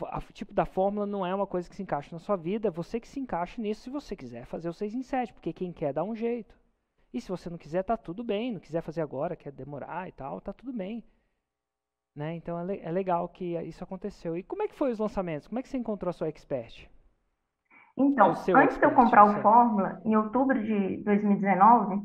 O 0.00 0.32
tipo 0.32 0.52
da 0.52 0.64
fórmula 0.64 1.06
não 1.06 1.24
é 1.24 1.34
uma 1.34 1.46
coisa 1.46 1.68
que 1.68 1.76
se 1.76 1.82
encaixa 1.82 2.14
na 2.14 2.18
sua 2.18 2.36
vida. 2.36 2.68
É 2.68 2.70
você 2.70 2.98
que 2.98 3.08
se 3.08 3.20
encaixa 3.20 3.60
nisso 3.62 3.82
se 3.82 3.90
você 3.90 4.16
quiser 4.16 4.46
fazer 4.46 4.68
o 4.68 4.72
6 4.72 4.94
em 4.94 5.02
7. 5.02 5.32
Porque 5.32 5.52
quem 5.52 5.72
quer 5.72 5.92
dá 5.92 6.02
um 6.02 6.14
jeito. 6.14 6.58
E 7.12 7.20
se 7.20 7.28
você 7.28 7.48
não 7.48 7.56
quiser, 7.56 7.84
tá 7.84 7.96
tudo 7.96 8.24
bem. 8.24 8.52
Não 8.52 8.60
quiser 8.60 8.82
fazer 8.82 9.00
agora, 9.00 9.36
quer 9.36 9.52
demorar 9.52 10.08
e 10.08 10.12
tal, 10.12 10.40
tá 10.40 10.52
tudo 10.52 10.72
bem. 10.72 11.04
Né? 12.14 12.34
Então 12.34 12.58
é, 12.58 12.64
le 12.64 12.80
é, 12.80 12.90
legal 12.90 13.28
que 13.28 13.56
isso 13.62 13.82
aconteceu. 13.84 14.36
E 14.36 14.42
como 14.42 14.62
é 14.62 14.68
que 14.68 14.74
foi 14.74 14.90
os 14.90 14.98
lançamentos? 14.98 15.46
Como 15.46 15.58
é 15.58 15.62
que 15.62 15.68
você 15.68 15.76
encontrou 15.76 16.10
a 16.10 16.12
sua 16.12 16.28
expert? 16.28 16.88
Então, 17.96 18.30
antes 18.30 18.48
expert, 18.48 18.78
de 18.78 18.84
eu 18.84 18.94
comprar 18.94 19.24
o 19.24 19.40
Fórmula, 19.40 20.00
em 20.04 20.16
outubro 20.16 20.60
de 20.60 20.96
2019, 21.04 22.02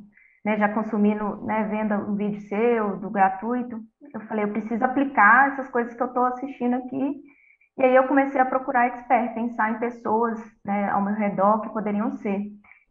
né, 0.50 0.57
já 0.57 0.69
consumindo, 0.69 1.46
né, 1.46 1.68
vendo 1.69 1.94
um 1.94 2.16
vídeo 2.16 2.42
seu, 2.42 2.98
do 2.98 3.10
gratuito, 3.12 3.80
eu 4.12 4.19
falei, 4.22 4.46
eu 4.46 4.51
preciso 4.51 4.84
aplicar 4.84 5.51
essas 5.51 5.69
coisas 5.69 5.94
que 5.94 6.01
eu 6.01 6.07
estou 6.07 6.25
assistindo 6.25 6.74
aqui. 6.74 7.22
E 7.78 7.84
aí 7.84 7.96
eu 7.96 8.07
comecei 8.07 8.42
a 8.42 8.46
procurar 8.46 8.88
expert, 8.88 9.36
pensar 9.36 9.71
em 9.71 9.80
pessoas 9.80 10.40
né, 10.66 10.90
ao 10.90 11.04
meu 11.04 11.14
redor 11.14 11.62
que 11.62 11.69
poderiam 11.69 12.12
ser. 12.14 12.42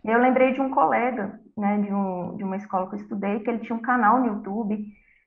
E 0.05 0.09
eu 0.09 0.21
lembrei 0.21 0.53
de 0.53 0.61
um 0.61 0.71
colega, 0.71 1.41
né, 1.57 1.79
de, 1.79 1.93
um, 1.93 2.37
de 2.37 2.45
uma 2.45 2.57
escola 2.57 2.89
que 2.89 2.95
eu 2.95 3.01
estudei, 3.01 3.41
que 3.41 3.51
ele 3.51 3.59
tinha 3.59 3.77
um 3.77 3.83
canal 3.83 4.21
no 4.21 4.27
YouTube, 4.27 4.79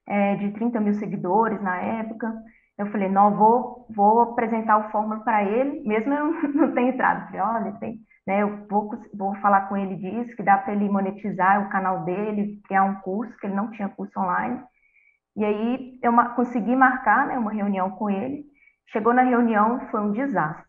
é, 0.07 0.35
de 0.35 0.51
30 0.51 0.79
mil 0.79 0.93
seguidores 0.93 1.61
na 1.61 1.75
época. 1.81 2.33
Eu 2.77 2.85
falei, 2.87 3.09
não, 3.09 3.35
vou, 3.35 3.85
vou 3.93 4.21
apresentar 4.21 4.77
o 4.77 4.89
Fórmula 4.89 5.19
para 5.19 5.43
ele, 5.43 5.85
mesmo 5.85 6.13
eu 6.13 6.31
não, 6.55 6.71
tenho 6.73 6.93
entrado. 6.93 7.25
Falei, 7.25 7.41
olha, 7.41 7.71
tem, 7.73 7.99
né, 8.25 8.43
eu 8.43 8.67
vou, 8.67 8.91
vou 9.13 9.35
falar 9.35 9.67
com 9.67 9.75
ele 9.75 9.95
disso, 9.95 10.35
que 10.35 10.43
dá 10.43 10.57
para 10.57 10.73
ele 10.73 10.89
monetizar 10.89 11.65
o 11.65 11.69
canal 11.69 12.03
dele, 12.03 12.61
criar 12.65 12.83
um 12.83 12.95
curso, 13.01 13.37
que 13.37 13.47
ele 13.47 13.55
não 13.55 13.71
tinha 13.71 13.89
curso 13.89 14.19
online. 14.19 14.61
E 15.35 15.45
aí 15.45 15.99
eu 16.03 16.13
consegui 16.35 16.75
marcar 16.75 17.27
né, 17.27 17.37
uma 17.37 17.51
reunião 17.51 17.91
com 17.91 18.09
ele. 18.09 18.45
Chegou 18.91 19.13
na 19.13 19.21
reunião, 19.23 19.87
foi 19.89 20.01
um 20.01 20.11
desastre. 20.11 20.65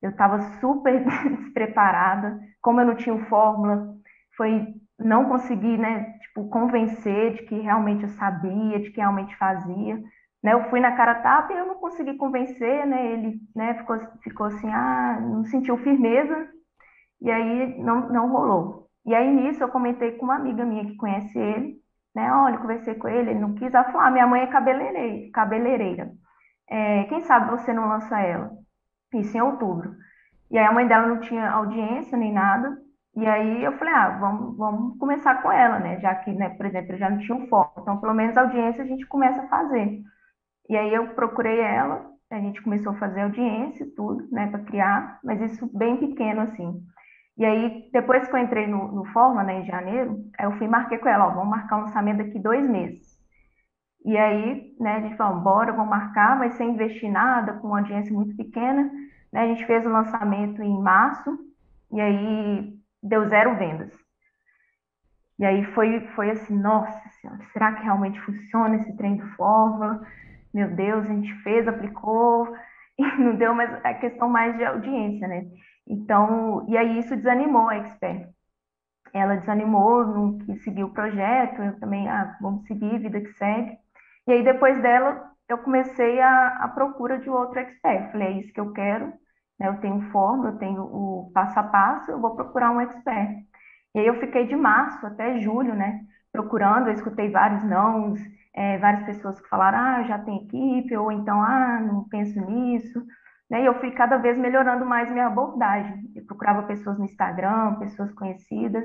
Eu 0.00 0.10
estava 0.10 0.40
super 0.60 1.04
despreparada, 1.36 2.38
como 2.62 2.80
eu 2.80 2.86
não 2.86 2.94
tinha 2.94 3.18
fórmula, 3.26 3.94
foi 4.36 4.74
não 4.98 5.28
consegui, 5.28 5.78
né, 5.78 6.12
tipo, 6.20 6.48
convencer 6.50 7.34
de 7.34 7.42
que 7.44 7.58
realmente 7.58 8.02
eu 8.02 8.08
sabia, 8.10 8.78
de 8.78 8.90
que 8.90 9.00
realmente 9.00 9.34
fazia. 9.36 9.96
Né, 10.42 10.52
eu 10.52 10.68
fui 10.70 10.80
na 10.80 10.92
cara 10.92 11.16
tapa 11.16 11.52
e 11.52 11.56
eu 11.56 11.66
não 11.66 11.76
consegui 11.76 12.16
convencer, 12.16 12.86
né, 12.86 13.12
ele, 13.12 13.40
né, 13.54 13.74
ficou, 13.74 13.98
ficou 14.22 14.46
assim, 14.46 14.70
ah, 14.70 15.18
não 15.20 15.44
sentiu 15.44 15.76
firmeza, 15.78 16.48
e 17.20 17.30
aí 17.30 17.78
não, 17.78 18.08
não 18.08 18.30
rolou. 18.30 18.88
E 19.06 19.14
aí 19.14 19.30
nisso 19.30 19.62
eu 19.62 19.68
comentei 19.68 20.12
com 20.12 20.24
uma 20.24 20.36
amiga 20.36 20.64
minha 20.64 20.84
que 20.84 20.96
conhece 20.96 21.38
ele, 21.38 21.76
né, 22.14 22.32
olha, 22.32 22.58
conversei 22.58 22.94
com 22.94 23.08
ele, 23.08 23.30
ele 23.30 23.40
não 23.40 23.54
quis, 23.54 23.72
ela 23.72 23.84
falou, 23.84 24.00
ah, 24.00 24.10
minha 24.10 24.26
mãe 24.26 24.42
é 24.42 24.46
cabeleireira, 24.46 25.30
cabeleireira. 25.32 26.10
É, 26.68 27.04
quem 27.04 27.20
sabe 27.22 27.50
você 27.50 27.72
não 27.72 27.88
lança 27.88 28.20
ela? 28.20 28.50
Isso 29.14 29.36
em 29.36 29.40
outubro. 29.40 29.94
E 30.50 30.58
aí 30.58 30.66
a 30.66 30.72
mãe 30.72 30.86
dela 30.86 31.06
não 31.06 31.20
tinha 31.20 31.50
audiência 31.50 32.18
nem 32.18 32.32
nada, 32.32 32.76
e 33.16 33.26
aí 33.26 33.64
eu 33.64 33.76
falei, 33.76 33.92
ah, 33.94 34.18
vamos, 34.18 34.56
vamos 34.56 34.98
começar 34.98 35.42
com 35.42 35.50
ela, 35.50 35.78
né? 35.78 35.98
Já 36.00 36.14
que, 36.14 36.32
né, 36.32 36.50
por 36.50 36.66
exemplo, 36.66 36.92
eu 36.92 36.98
já 36.98 37.10
não 37.10 37.18
tinha 37.18 37.36
um 37.36 37.48
foco. 37.48 37.80
Então, 37.80 37.98
pelo 38.00 38.14
menos 38.14 38.36
a 38.36 38.42
audiência 38.42 38.84
a 38.84 38.86
gente 38.86 39.06
começa 39.06 39.42
a 39.42 39.48
fazer. 39.48 40.00
E 40.68 40.76
aí 40.76 40.94
eu 40.94 41.08
procurei 41.14 41.60
ela, 41.60 42.08
a 42.30 42.38
gente 42.38 42.62
começou 42.62 42.92
a 42.92 42.98
fazer 42.98 43.22
audiência 43.22 43.84
e 43.84 43.90
tudo, 43.90 44.28
né, 44.30 44.46
para 44.46 44.60
criar, 44.60 45.18
mas 45.24 45.40
isso 45.40 45.68
bem 45.76 45.96
pequeno, 45.96 46.42
assim. 46.42 46.80
E 47.36 47.44
aí, 47.44 47.88
depois 47.92 48.28
que 48.28 48.34
eu 48.34 48.38
entrei 48.38 48.66
no, 48.66 48.92
no 48.92 49.04
Forma, 49.06 49.42
né, 49.42 49.60
em 49.60 49.64
janeiro, 49.64 50.24
eu 50.38 50.52
fui 50.58 50.68
marquei 50.68 50.98
com 50.98 51.08
ela, 51.08 51.26
ó, 51.26 51.30
vamos 51.30 51.48
marcar 51.48 51.78
um 51.78 51.80
lançamento 51.82 52.18
daqui 52.18 52.38
dois 52.38 52.68
meses. 52.68 53.18
E 54.04 54.16
aí, 54.16 54.74
né, 54.78 54.96
a 54.96 55.00
gente 55.00 55.16
falou, 55.16 55.40
bora, 55.40 55.72
vamos 55.72 55.90
marcar, 55.90 56.38
mas 56.38 56.54
sem 56.54 56.70
investir 56.70 57.10
nada, 57.10 57.54
com 57.54 57.68
uma 57.68 57.78
audiência 57.78 58.12
muito 58.12 58.36
pequena. 58.36 58.90
Né, 59.32 59.42
a 59.42 59.46
gente 59.46 59.64
fez 59.66 59.86
o 59.86 59.90
lançamento 59.90 60.62
em 60.62 60.80
março, 60.80 61.38
e 61.92 62.00
aí 62.00 62.74
deu 63.02 63.28
zero 63.28 63.56
vendas. 63.56 63.92
E 65.38 65.44
aí 65.44 65.64
foi, 65.72 66.00
foi 66.14 66.30
assim, 66.30 66.56
nossa 66.58 67.08
senhora, 67.20 67.40
será 67.52 67.72
que 67.72 67.82
realmente 67.82 68.20
funciona 68.20 68.76
esse 68.76 68.94
trem 68.96 69.16
de 69.16 69.22
fórmula? 69.36 70.06
Meu 70.52 70.68
Deus, 70.74 71.06
a 71.06 71.08
gente 71.08 71.32
fez, 71.42 71.66
aplicou, 71.66 72.54
e 72.98 73.02
não 73.18 73.36
deu 73.36 73.54
mais 73.54 73.72
a 73.84 73.94
questão 73.94 74.28
mais 74.28 74.56
de 74.56 74.64
audiência, 74.64 75.26
né? 75.26 75.46
Então, 75.90 76.64
e 76.68 76.76
aí 76.76 77.00
isso 77.00 77.16
desanimou 77.16 77.68
a 77.68 77.76
Expert. 77.76 78.28
Ela 79.12 79.36
desanimou, 79.36 80.06
não 80.06 80.38
quis 80.38 80.62
seguir 80.62 80.84
o 80.84 80.92
projeto, 80.92 81.60
eu 81.60 81.80
também, 81.80 82.08
ah, 82.08 82.36
vamos 82.40 82.64
seguir, 82.66 83.00
vida 83.00 83.20
que 83.20 83.32
segue. 83.32 83.76
E 84.26 84.32
aí 84.32 84.44
depois 84.44 84.80
dela, 84.80 85.32
eu 85.48 85.58
comecei 85.58 86.20
a, 86.20 86.48
a 86.64 86.68
procura 86.68 87.18
de 87.18 87.28
outro 87.28 87.58
expert. 87.58 88.12
Falei, 88.12 88.28
é 88.28 88.32
isso 88.40 88.52
que 88.52 88.60
eu 88.60 88.72
quero, 88.72 89.12
né? 89.58 89.68
Eu 89.68 89.80
tenho 89.80 90.00
fórmula, 90.12 90.50
eu 90.50 90.58
tenho 90.58 90.82
o 90.82 91.30
passo 91.34 91.58
a 91.58 91.64
passo, 91.64 92.10
eu 92.12 92.20
vou 92.20 92.36
procurar 92.36 92.70
um 92.70 92.80
expert. 92.80 93.44
E 93.94 93.98
aí 93.98 94.06
eu 94.06 94.20
fiquei 94.20 94.46
de 94.46 94.54
março 94.54 95.04
até 95.04 95.40
julho, 95.40 95.74
né? 95.74 96.02
Procurando, 96.32 96.88
eu 96.88 96.94
escutei 96.94 97.30
vários 97.30 97.64
nãos, 97.64 98.20
é, 98.54 98.78
várias 98.78 99.04
pessoas 99.04 99.40
que 99.40 99.48
falaram, 99.48 99.78
ah, 99.78 100.02
já 100.04 100.18
tem 100.20 100.44
equipe, 100.44 100.96
ou 100.96 101.10
então, 101.10 101.42
ah, 101.42 101.80
não 101.80 102.08
penso 102.08 102.40
nisso. 102.40 103.04
Né? 103.50 103.62
E 103.62 103.66
eu 103.66 103.78
fui 103.80 103.90
cada 103.90 104.16
vez 104.16 104.38
melhorando 104.38 104.86
mais 104.86 105.10
minha 105.10 105.26
abordagem. 105.26 106.10
Eu 106.14 106.24
procurava 106.24 106.62
pessoas 106.62 106.98
no 106.98 107.04
Instagram, 107.04 107.74
pessoas 107.76 108.12
conhecidas. 108.12 108.84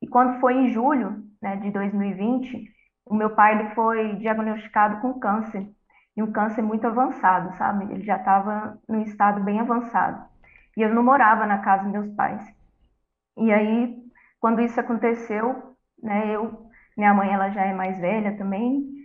E 0.00 0.06
quando 0.08 0.40
foi 0.40 0.54
em 0.54 0.72
julho 0.72 1.22
né, 1.42 1.56
de 1.56 1.70
2020, 1.70 2.72
o 3.04 3.14
meu 3.14 3.30
pai 3.34 3.58
ele 3.58 3.74
foi 3.74 4.16
diagnosticado 4.16 5.00
com 5.00 5.20
câncer. 5.20 5.68
E 6.16 6.22
um 6.22 6.32
câncer 6.32 6.62
muito 6.62 6.86
avançado, 6.86 7.56
sabe? 7.56 7.92
Ele 7.92 8.02
já 8.02 8.16
estava 8.16 8.78
num 8.88 9.02
estado 9.02 9.42
bem 9.44 9.60
avançado. 9.60 10.24
E 10.76 10.82
eu 10.82 10.94
não 10.94 11.02
morava 11.02 11.46
na 11.46 11.58
casa 11.58 11.84
dos 11.84 11.92
meus 11.92 12.14
pais. 12.14 12.42
E 13.36 13.52
aí, 13.52 13.96
quando 14.40 14.60
isso 14.60 14.80
aconteceu, 14.80 15.76
né, 16.02 16.34
eu, 16.34 16.66
minha 16.96 17.14
mãe 17.14 17.32
ela 17.32 17.50
já 17.50 17.64
é 17.64 17.72
mais 17.72 17.98
velha 17.98 18.36
também, 18.36 18.99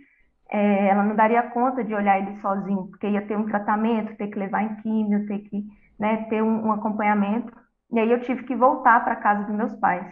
é, 0.50 0.88
ela 0.88 1.02
não 1.02 1.16
daria 1.16 1.42
conta 1.50 1.82
de 1.82 1.94
olhar 1.94 2.18
ele 2.18 2.36
sozinho, 2.40 2.88
porque 2.88 3.08
ia 3.08 3.26
ter 3.26 3.36
um 3.36 3.46
tratamento, 3.46 4.16
ter 4.16 4.28
que 4.28 4.38
levar 4.38 4.62
em 4.62 4.76
químio, 4.76 5.26
ter 5.26 5.40
que 5.40 5.64
né, 5.98 6.24
ter 6.28 6.42
um, 6.42 6.66
um 6.66 6.72
acompanhamento. 6.72 7.52
E 7.92 7.98
aí 7.98 8.10
eu 8.10 8.20
tive 8.20 8.44
que 8.44 8.54
voltar 8.54 9.04
para 9.04 9.16
casa 9.16 9.44
dos 9.44 9.54
meus 9.54 9.74
pais. 9.74 10.06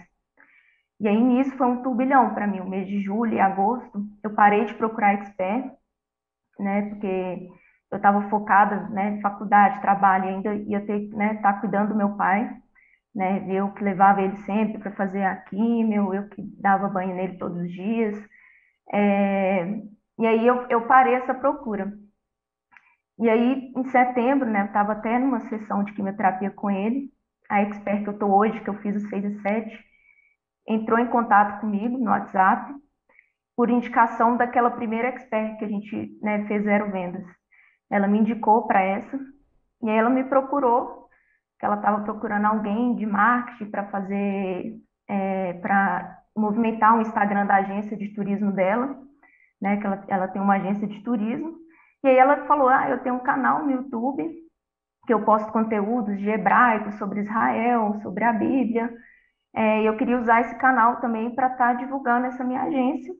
E 1.00 1.08
aí 1.08 1.20
nisso 1.20 1.56
foi 1.56 1.66
um 1.66 1.82
turbilhão 1.82 2.34
para 2.34 2.46
mim, 2.46 2.60
o 2.60 2.68
mês 2.68 2.86
de 2.86 3.00
julho 3.02 3.34
e 3.34 3.40
agosto. 3.40 4.04
Eu 4.22 4.34
parei 4.34 4.64
de 4.64 4.74
procurar 4.74 5.14
expert, 5.14 5.70
né, 6.58 6.82
porque 6.90 7.48
eu 7.90 7.96
estava 7.96 8.28
focada, 8.28 8.88
né, 8.90 9.20
faculdade, 9.20 9.80
trabalho, 9.80 10.28
ainda 10.28 10.54
ia 10.54 10.80
ter, 10.84 11.08
né, 11.10 11.34
estar 11.34 11.54
tá 11.54 11.60
cuidando 11.60 11.90
do 11.90 11.96
meu 11.96 12.16
pai, 12.16 12.50
né, 13.14 13.44
eu 13.48 13.70
que 13.72 13.84
levava 13.84 14.22
ele 14.22 14.36
sempre 14.38 14.78
para 14.78 14.92
fazer 14.92 15.24
a 15.24 15.36
químio, 15.36 16.14
eu 16.14 16.28
que 16.28 16.42
dava 16.60 16.88
banho 16.88 17.14
nele 17.14 17.38
todos 17.38 17.58
os 17.58 17.70
dias. 17.70 18.16
É, 18.92 19.82
e 20.18 20.26
aí 20.26 20.46
eu, 20.46 20.66
eu 20.68 20.86
parei 20.86 21.14
essa 21.14 21.34
procura. 21.34 21.92
E 23.18 23.28
aí, 23.28 23.72
em 23.76 23.84
setembro, 23.90 24.48
né, 24.48 24.62
eu 24.62 24.66
estava 24.66 24.92
até 24.92 25.18
numa 25.18 25.40
sessão 25.48 25.84
de 25.84 25.92
quimioterapia 25.92 26.50
com 26.50 26.70
ele, 26.70 27.12
a 27.48 27.62
expert 27.62 28.02
que 28.02 28.08
eu 28.08 28.14
estou 28.14 28.30
hoje, 28.36 28.60
que 28.60 28.68
eu 28.68 28.74
fiz 28.80 28.96
o 28.96 29.08
6 29.08 29.24
e 29.24 29.42
7, 29.42 29.84
entrou 30.68 30.98
em 30.98 31.06
contato 31.06 31.60
comigo 31.60 31.98
no 31.98 32.10
WhatsApp, 32.10 32.72
por 33.56 33.70
indicação 33.70 34.36
daquela 34.36 34.70
primeira 34.70 35.08
expert 35.08 35.58
que 35.58 35.64
a 35.64 35.68
gente 35.68 36.18
né, 36.20 36.44
fez 36.46 36.64
zero 36.64 36.90
vendas. 36.90 37.24
Ela 37.88 38.08
me 38.08 38.18
indicou 38.18 38.66
para 38.66 38.82
essa, 38.82 39.16
e 39.82 39.90
aí 39.90 39.96
ela 39.96 40.10
me 40.10 40.24
procurou, 40.24 41.08
que 41.60 41.66
ela 41.66 41.76
estava 41.76 42.02
procurando 42.02 42.46
alguém 42.46 42.96
de 42.96 43.06
marketing 43.06 43.70
para 43.70 43.86
fazer, 43.90 44.74
é, 45.08 45.52
para 45.54 46.18
movimentar 46.36 46.96
o 46.96 47.00
Instagram 47.00 47.46
da 47.46 47.56
agência 47.56 47.96
de 47.96 48.08
turismo 48.08 48.50
dela 48.50 49.04
né? 49.60 49.76
Que 49.78 49.86
ela, 49.86 50.04
ela 50.08 50.28
tem 50.28 50.40
uma 50.40 50.54
agência 50.54 50.86
de 50.86 51.02
turismo. 51.02 51.54
E 52.02 52.08
aí 52.08 52.16
ela 52.16 52.46
falou: 52.46 52.68
Ah, 52.68 52.88
eu 52.90 53.02
tenho 53.02 53.16
um 53.16 53.22
canal 53.22 53.64
no 53.64 53.70
YouTube 53.70 54.44
que 55.06 55.12
eu 55.12 55.24
posto 55.24 55.52
conteúdos 55.52 56.18
de 56.18 56.28
hebraico 56.30 56.92
sobre 56.92 57.20
Israel, 57.20 58.00
sobre 58.02 58.24
a 58.24 58.32
Bíblia. 58.32 58.90
É, 59.54 59.82
eu 59.82 59.96
queria 59.96 60.18
usar 60.18 60.40
esse 60.40 60.56
canal 60.56 60.96
também 61.00 61.34
para 61.34 61.48
estar 61.48 61.74
tá 61.74 61.74
divulgando 61.74 62.26
essa 62.26 62.42
minha 62.42 62.62
agência. 62.62 63.14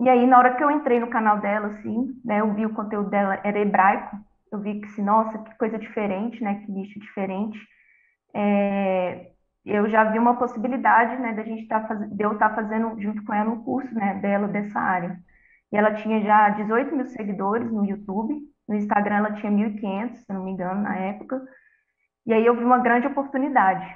E 0.00 0.08
aí, 0.08 0.26
na 0.26 0.38
hora 0.38 0.54
que 0.54 0.64
eu 0.64 0.70
entrei 0.70 0.98
no 0.98 1.10
canal 1.10 1.40
dela, 1.40 1.68
assim, 1.68 2.20
né, 2.24 2.40
eu 2.40 2.54
vi 2.54 2.66
o 2.66 2.74
conteúdo 2.74 3.10
dela 3.10 3.38
era 3.44 3.58
hebraico. 3.58 4.16
Eu 4.50 4.58
vi 4.58 4.80
que, 4.80 4.86
assim, 4.86 5.02
nossa, 5.02 5.38
que 5.38 5.56
coisa 5.58 5.78
diferente, 5.78 6.42
né, 6.42 6.62
que 6.64 6.72
nicho 6.72 6.98
diferente. 6.98 7.58
É, 8.34 9.30
eu 9.64 9.88
já 9.88 10.04
vi 10.04 10.18
uma 10.18 10.36
possibilidade, 10.36 11.20
né, 11.20 11.34
da 11.34 11.42
gente 11.42 11.62
estar 11.62 11.80
tá 11.80 11.88
fazendo, 11.88 12.16
de 12.16 12.22
eu 12.22 12.32
estar 12.32 12.48
tá 12.48 12.54
fazendo 12.54 13.00
junto 13.00 13.24
com 13.24 13.34
ela 13.34 13.50
um 13.50 13.62
curso, 13.62 13.94
né, 13.94 14.14
dela 14.14 14.48
dessa 14.48 14.80
área. 14.80 15.18
E 15.72 15.76
ela 15.76 15.94
tinha 15.94 16.20
já 16.20 16.48
18 16.50 16.94
mil 16.94 17.06
seguidores 17.06 17.70
no 17.70 17.84
YouTube. 17.84 18.40
No 18.68 18.74
Instagram 18.74 19.16
ela 19.16 19.32
tinha 19.32 19.50
1.500, 19.52 20.16
se 20.16 20.32
não 20.32 20.44
me 20.44 20.52
engano, 20.52 20.82
na 20.82 20.96
época. 20.96 21.40
E 22.26 22.32
aí 22.32 22.44
eu 22.44 22.56
vi 22.56 22.64
uma 22.64 22.78
grande 22.78 23.06
oportunidade. 23.06 23.86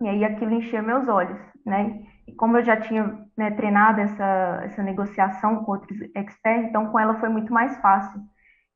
E 0.00 0.08
aí 0.08 0.24
aquilo 0.24 0.52
encheu 0.52 0.82
meus 0.82 1.08
olhos, 1.08 1.40
né? 1.66 2.02
E 2.26 2.32
como 2.34 2.56
eu 2.56 2.62
já 2.62 2.76
tinha 2.76 3.26
né, 3.36 3.50
treinado 3.52 4.00
essa, 4.00 4.60
essa 4.64 4.82
negociação 4.82 5.64
com 5.64 5.72
outros 5.72 5.98
experts, 6.14 6.68
então 6.68 6.90
com 6.90 6.98
ela 6.98 7.18
foi 7.18 7.28
muito 7.28 7.52
mais 7.52 7.76
fácil. 7.78 8.20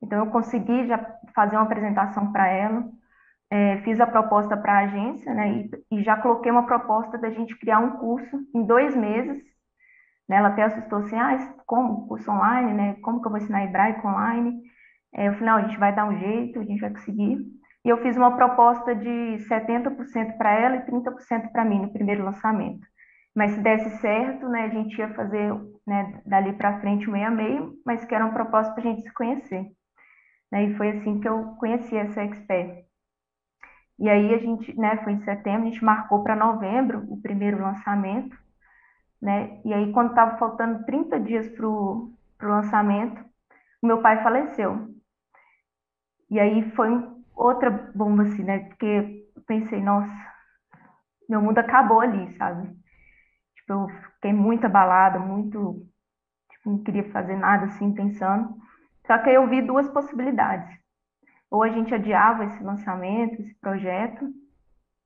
Então 0.01 0.19
eu 0.19 0.31
consegui 0.31 0.85
já 0.87 0.97
fazer 1.33 1.55
uma 1.55 1.63
apresentação 1.63 2.31
para 2.33 2.47
ela, 2.47 2.83
é, 3.49 3.77
fiz 3.83 4.01
a 4.01 4.07
proposta 4.07 4.57
para 4.57 4.73
a 4.73 4.83
agência, 4.83 5.33
né? 5.33 5.69
E, 5.91 5.99
e 5.99 6.03
já 6.03 6.17
coloquei 6.17 6.51
uma 6.51 6.65
proposta 6.65 7.17
da 7.17 7.29
gente 7.29 7.57
criar 7.57 7.79
um 7.79 7.91
curso 7.91 8.37
em 8.53 8.65
dois 8.65 8.95
meses 8.95 9.41
né? 10.33 10.39
Ela 10.39 10.47
até 10.49 10.63
assustou 10.63 10.99
assim, 10.99 11.15
ah, 11.15 11.55
como? 11.65 12.07
Curso 12.07 12.31
online, 12.31 12.73
né? 12.73 12.95
Como 13.01 13.21
que 13.21 13.27
eu 13.27 13.31
vou 13.31 13.39
ensinar 13.39 13.63
hebraico 13.63 14.07
online? 14.07 14.61
É, 15.13 15.27
eu 15.27 15.33
falei, 15.33 15.45
não, 15.45 15.55
a 15.57 15.61
gente 15.61 15.79
vai 15.79 15.93
dar 15.93 16.09
um 16.09 16.17
jeito, 16.17 16.59
a 16.59 16.63
gente 16.63 16.81
vai 16.81 16.89
conseguir. 16.89 17.37
E 17.85 17.89
eu 17.89 18.01
fiz 18.01 18.17
uma 18.17 18.35
proposta 18.35 18.95
de 18.95 19.37
70% 19.47 20.37
para 20.37 20.51
ela 20.53 20.77
e 20.77 20.85
30% 20.85 21.51
para 21.51 21.65
mim 21.65 21.81
no 21.81 21.93
primeiro 21.93 22.23
lançamento. 22.23 22.85
Mas 23.35 23.51
se 23.51 23.61
desse 23.61 23.89
certo, 23.97 24.47
né, 24.47 24.65
a 24.65 24.69
gente 24.69 24.97
ia 24.97 25.13
fazer 25.13 25.53
né, 25.85 26.21
dali 26.25 26.53
para 26.53 26.79
frente 26.79 27.09
meio 27.09 27.27
a 27.27 27.31
meio, 27.31 27.73
mas 27.85 28.03
que 28.05 28.15
era 28.15 28.25
uma 28.25 28.33
proposta 28.33 28.73
para 28.73 28.83
a 28.83 28.87
gente 28.87 29.03
se 29.03 29.13
conhecer. 29.13 29.65
Né, 30.51 30.65
e 30.65 30.75
foi 30.75 30.89
assim 30.91 31.19
que 31.19 31.27
eu 31.27 31.55
conheci 31.59 31.95
essa 31.95 32.21
expert. 32.21 32.85
E 33.99 34.09
aí 34.09 34.33
a 34.33 34.37
gente, 34.37 34.75
né, 34.79 34.97
foi 35.03 35.13
em 35.13 35.21
setembro, 35.21 35.67
a 35.67 35.71
gente 35.71 35.83
marcou 35.83 36.23
para 36.23 36.35
novembro 36.35 37.05
o 37.09 37.21
primeiro 37.21 37.61
lançamento 37.61 38.42
né? 39.23 39.61
E 39.63 39.73
aí, 39.73 39.93
quando 39.93 40.09
estava 40.09 40.37
faltando 40.37 40.83
30 40.85 41.17
dias 41.21 41.47
para 41.47 41.65
o 41.65 42.13
lançamento, 42.41 43.23
meu 43.81 44.01
pai 44.01 44.21
faleceu. 44.21 44.93
E 46.29 46.37
aí 46.37 46.69
foi 46.71 46.89
outra 47.33 47.69
bomba, 47.95 48.23
assim, 48.23 48.43
né? 48.43 48.59
Porque 48.67 49.23
eu 49.33 49.41
pensei, 49.43 49.81
nossa, 49.81 50.13
meu 51.29 51.41
mundo 51.41 51.57
acabou 51.57 52.01
ali, 52.01 52.33
sabe? 52.33 52.67
Tipo, 53.55 53.73
eu 53.73 53.87
fiquei 54.15 54.33
muito 54.33 54.65
abalada, 54.65 55.17
muito. 55.19 55.87
Tipo, 56.51 56.71
não 56.71 56.83
queria 56.83 57.09
fazer 57.11 57.37
nada, 57.37 57.67
assim, 57.67 57.93
pensando. 57.93 58.57
Só 59.07 59.17
que 59.19 59.29
aí 59.29 59.35
eu 59.35 59.47
vi 59.47 59.61
duas 59.61 59.87
possibilidades. 59.87 60.69
Ou 61.49 61.63
a 61.63 61.69
gente 61.69 61.95
adiava 61.95 62.43
esse 62.43 62.61
lançamento, 62.61 63.41
esse 63.41 63.55
projeto, 63.61 64.27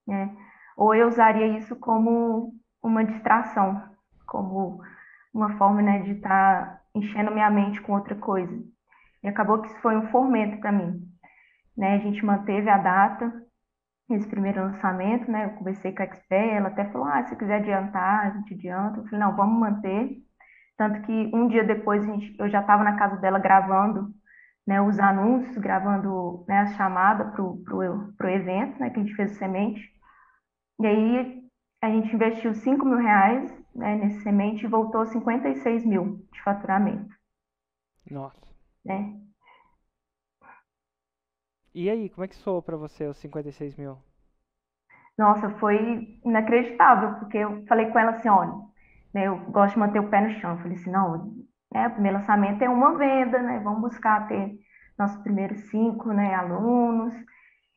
né? 0.08 0.36
Ou 0.76 0.96
eu 0.96 1.08
usaria 1.08 1.60
isso 1.60 1.76
como 1.76 2.52
uma 2.82 3.04
distração, 3.04 3.96
como 4.28 4.80
uma 5.34 5.58
forma 5.58 5.82
né, 5.82 6.00
de 6.00 6.12
estar 6.12 6.66
tá 6.66 6.82
enchendo 6.94 7.32
minha 7.32 7.50
mente 7.50 7.82
com 7.82 7.94
outra 7.94 8.16
coisa. 8.16 8.54
E 9.24 9.28
acabou 9.28 9.62
que 9.62 9.68
isso 9.68 9.82
foi 9.82 9.98
um 9.98 10.08
fomento 10.10 10.60
para 10.60 10.72
mim. 10.72 11.02
Né? 11.76 11.96
A 11.96 12.00
gente 12.00 12.24
manteve 12.26 12.70
a 12.70 12.78
data, 12.78 13.34
esse 14.10 14.28
primeiro 14.28 14.62
lançamento, 14.62 15.30
né? 15.30 15.46
Eu 15.46 15.50
conversei 15.58 15.92
com 15.92 16.02
a 16.02 16.06
Expert, 16.06 16.50
ela 16.50 16.70
até 16.70 16.86
falou, 16.86 17.08
ah, 17.08 17.24
se 17.26 17.36
quiser 17.36 17.58
adiantar, 17.58 18.26
a 18.26 18.30
gente 18.32 18.54
adianta. 18.54 19.00
Eu 19.00 19.04
falei, 19.06 19.20
não, 19.20 19.36
vamos 19.36 19.60
manter. 19.60 20.18
Tanto 20.78 21.02
que 21.02 21.32
um 21.34 21.48
dia 21.48 21.64
depois 21.64 22.06
gente, 22.06 22.36
eu 22.40 22.50
já 22.50 22.62
estava 22.62 22.84
na 22.84 22.96
casa 22.98 23.18
dela 23.18 23.40
gravando 23.40 24.14
né, 24.66 24.82
os 24.82 25.00
anúncios, 25.00 25.58
gravando 25.58 26.46
né, 26.48 26.60
a 26.60 26.68
chamada 26.68 27.26
para 27.26 27.44
o 27.44 28.30
evento, 28.30 28.80
né, 28.80 28.90
que 28.90 29.00
a 29.00 29.04
gente 29.04 29.16
fez 29.16 29.32
o 29.32 29.36
semente. 29.36 29.82
E 30.80 30.86
aí 30.86 31.44
a 31.82 31.90
gente 31.90 32.14
investiu 32.14 32.54
5 32.54 32.86
mil 32.86 32.98
reais 32.98 33.52
né, 33.78 33.96
nesse 33.96 34.22
semente 34.24 34.66
e 34.66 34.68
voltou 34.68 35.06
56 35.06 35.86
mil 35.86 36.28
de 36.34 36.42
faturamento. 36.42 37.16
Nossa. 38.10 38.46
Né? 38.84 39.14
E 41.76 41.90
aí, 41.90 42.10
como 42.10 42.26
é 42.26 42.28
que 42.28 42.36
soou 42.36 42.62
para 42.62 42.76
você 42.76 43.06
os 43.06 43.18
56 43.18 43.76
mil? 43.76 43.98
Nossa, 45.16 45.50
foi 45.60 46.20
inacreditável, 46.26 47.20
porque 47.20 47.38
eu 47.38 47.64
falei 47.68 47.88
com 47.92 48.00
ela 48.00 48.12
assim, 48.12 48.30
olha, 48.30 48.54
né, 49.14 49.28
eu 49.28 49.38
gosto 49.52 49.74
de 49.76 49.80
manter 49.80 50.00
o 50.00 50.10
pé 50.10 50.22
no 50.22 50.40
chão. 50.40 50.52
Eu 50.52 50.58
falei 50.58 50.78
assim, 50.78 50.92
não, 50.92 51.36
né, 51.72 51.88
o 51.88 51.92
primeiro 51.92 52.18
lançamento 52.18 52.64
é 52.64 52.70
uma 52.70 52.98
venda, 52.98 53.42
né, 53.42 53.60
vamos 53.60 53.82
buscar 53.82 54.28
ter 54.28 54.58
nossos 54.98 55.22
primeiros 55.22 55.60
cinco, 55.70 56.12
né, 56.12 56.34
alunos, 56.34 57.14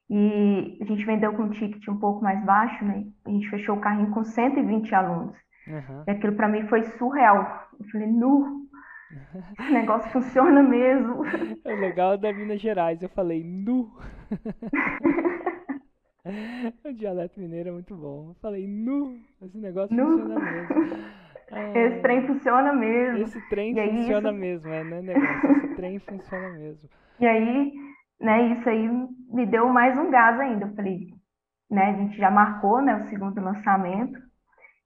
e 0.09 0.79
a 0.81 0.85
gente 0.87 1.05
vendeu 1.05 1.35
com 1.35 1.45
um 1.45 1.51
ticket 1.51 1.87
um 1.89 1.99
pouco 1.99 2.23
mais 2.23 2.43
baixo, 2.45 2.85
né, 2.85 3.05
a 3.27 3.31
gente 3.31 3.51
fechou 3.51 3.77
o 3.77 3.81
carrinho 3.81 4.11
com 4.13 4.25
120 4.25 4.95
alunos. 4.95 5.37
Uhum. 5.71 6.05
E 6.07 6.11
aquilo 6.11 6.35
para 6.35 6.49
mim 6.49 6.67
foi 6.69 6.83
surreal. 6.83 7.69
Eu 7.79 7.87
falei, 7.87 8.09
nu, 8.09 8.67
o 9.59 9.73
negócio 9.73 10.11
funciona 10.11 10.63
mesmo. 10.63 11.25
É 11.65 11.75
legal 11.75 12.19
da 12.19 12.33
Minas 12.33 12.61
Gerais, 12.61 13.03
eu 13.03 13.09
falei, 13.11 13.45
nu. 13.45 13.91
o 16.85 16.93
dialeto 16.93 17.39
mineiro 17.39 17.69
é 17.69 17.73
muito 17.73 17.95
bom. 17.95 18.31
Eu 18.31 18.35
falei, 18.41 18.67
nu, 18.67 19.17
esse 19.43 19.59
negócio 19.59 19.95
nu. 19.95 20.19
funciona 20.19 20.41
mesmo. 20.41 20.75
Esse 21.75 22.01
trem 22.01 22.27
funciona 22.27 22.73
mesmo. 22.73 23.19
Esse 23.19 23.49
trem 23.49 23.73
e 23.73 23.99
funciona 23.99 24.31
isso... 24.31 24.39
mesmo, 24.39 24.73
é, 24.73 24.85
né, 24.85 25.03
negócio? 25.03 25.51
Esse 25.51 25.75
trem 25.75 25.99
funciona 25.99 26.49
mesmo. 26.51 26.89
E 27.19 27.27
aí, 27.27 27.73
né, 28.21 28.53
isso 28.53 28.69
aí 28.69 28.89
me 29.33 29.47
deu 29.47 29.69
mais 29.69 29.99
um 29.99 30.11
gás 30.11 30.39
ainda. 30.39 30.67
Eu 30.67 30.75
falei, 30.75 31.09
né, 31.71 31.87
a 31.87 31.93
gente 31.93 32.17
já 32.17 32.31
marcou, 32.31 32.81
né, 32.81 32.97
o 32.97 33.09
segundo 33.09 33.41
lançamento, 33.41 34.19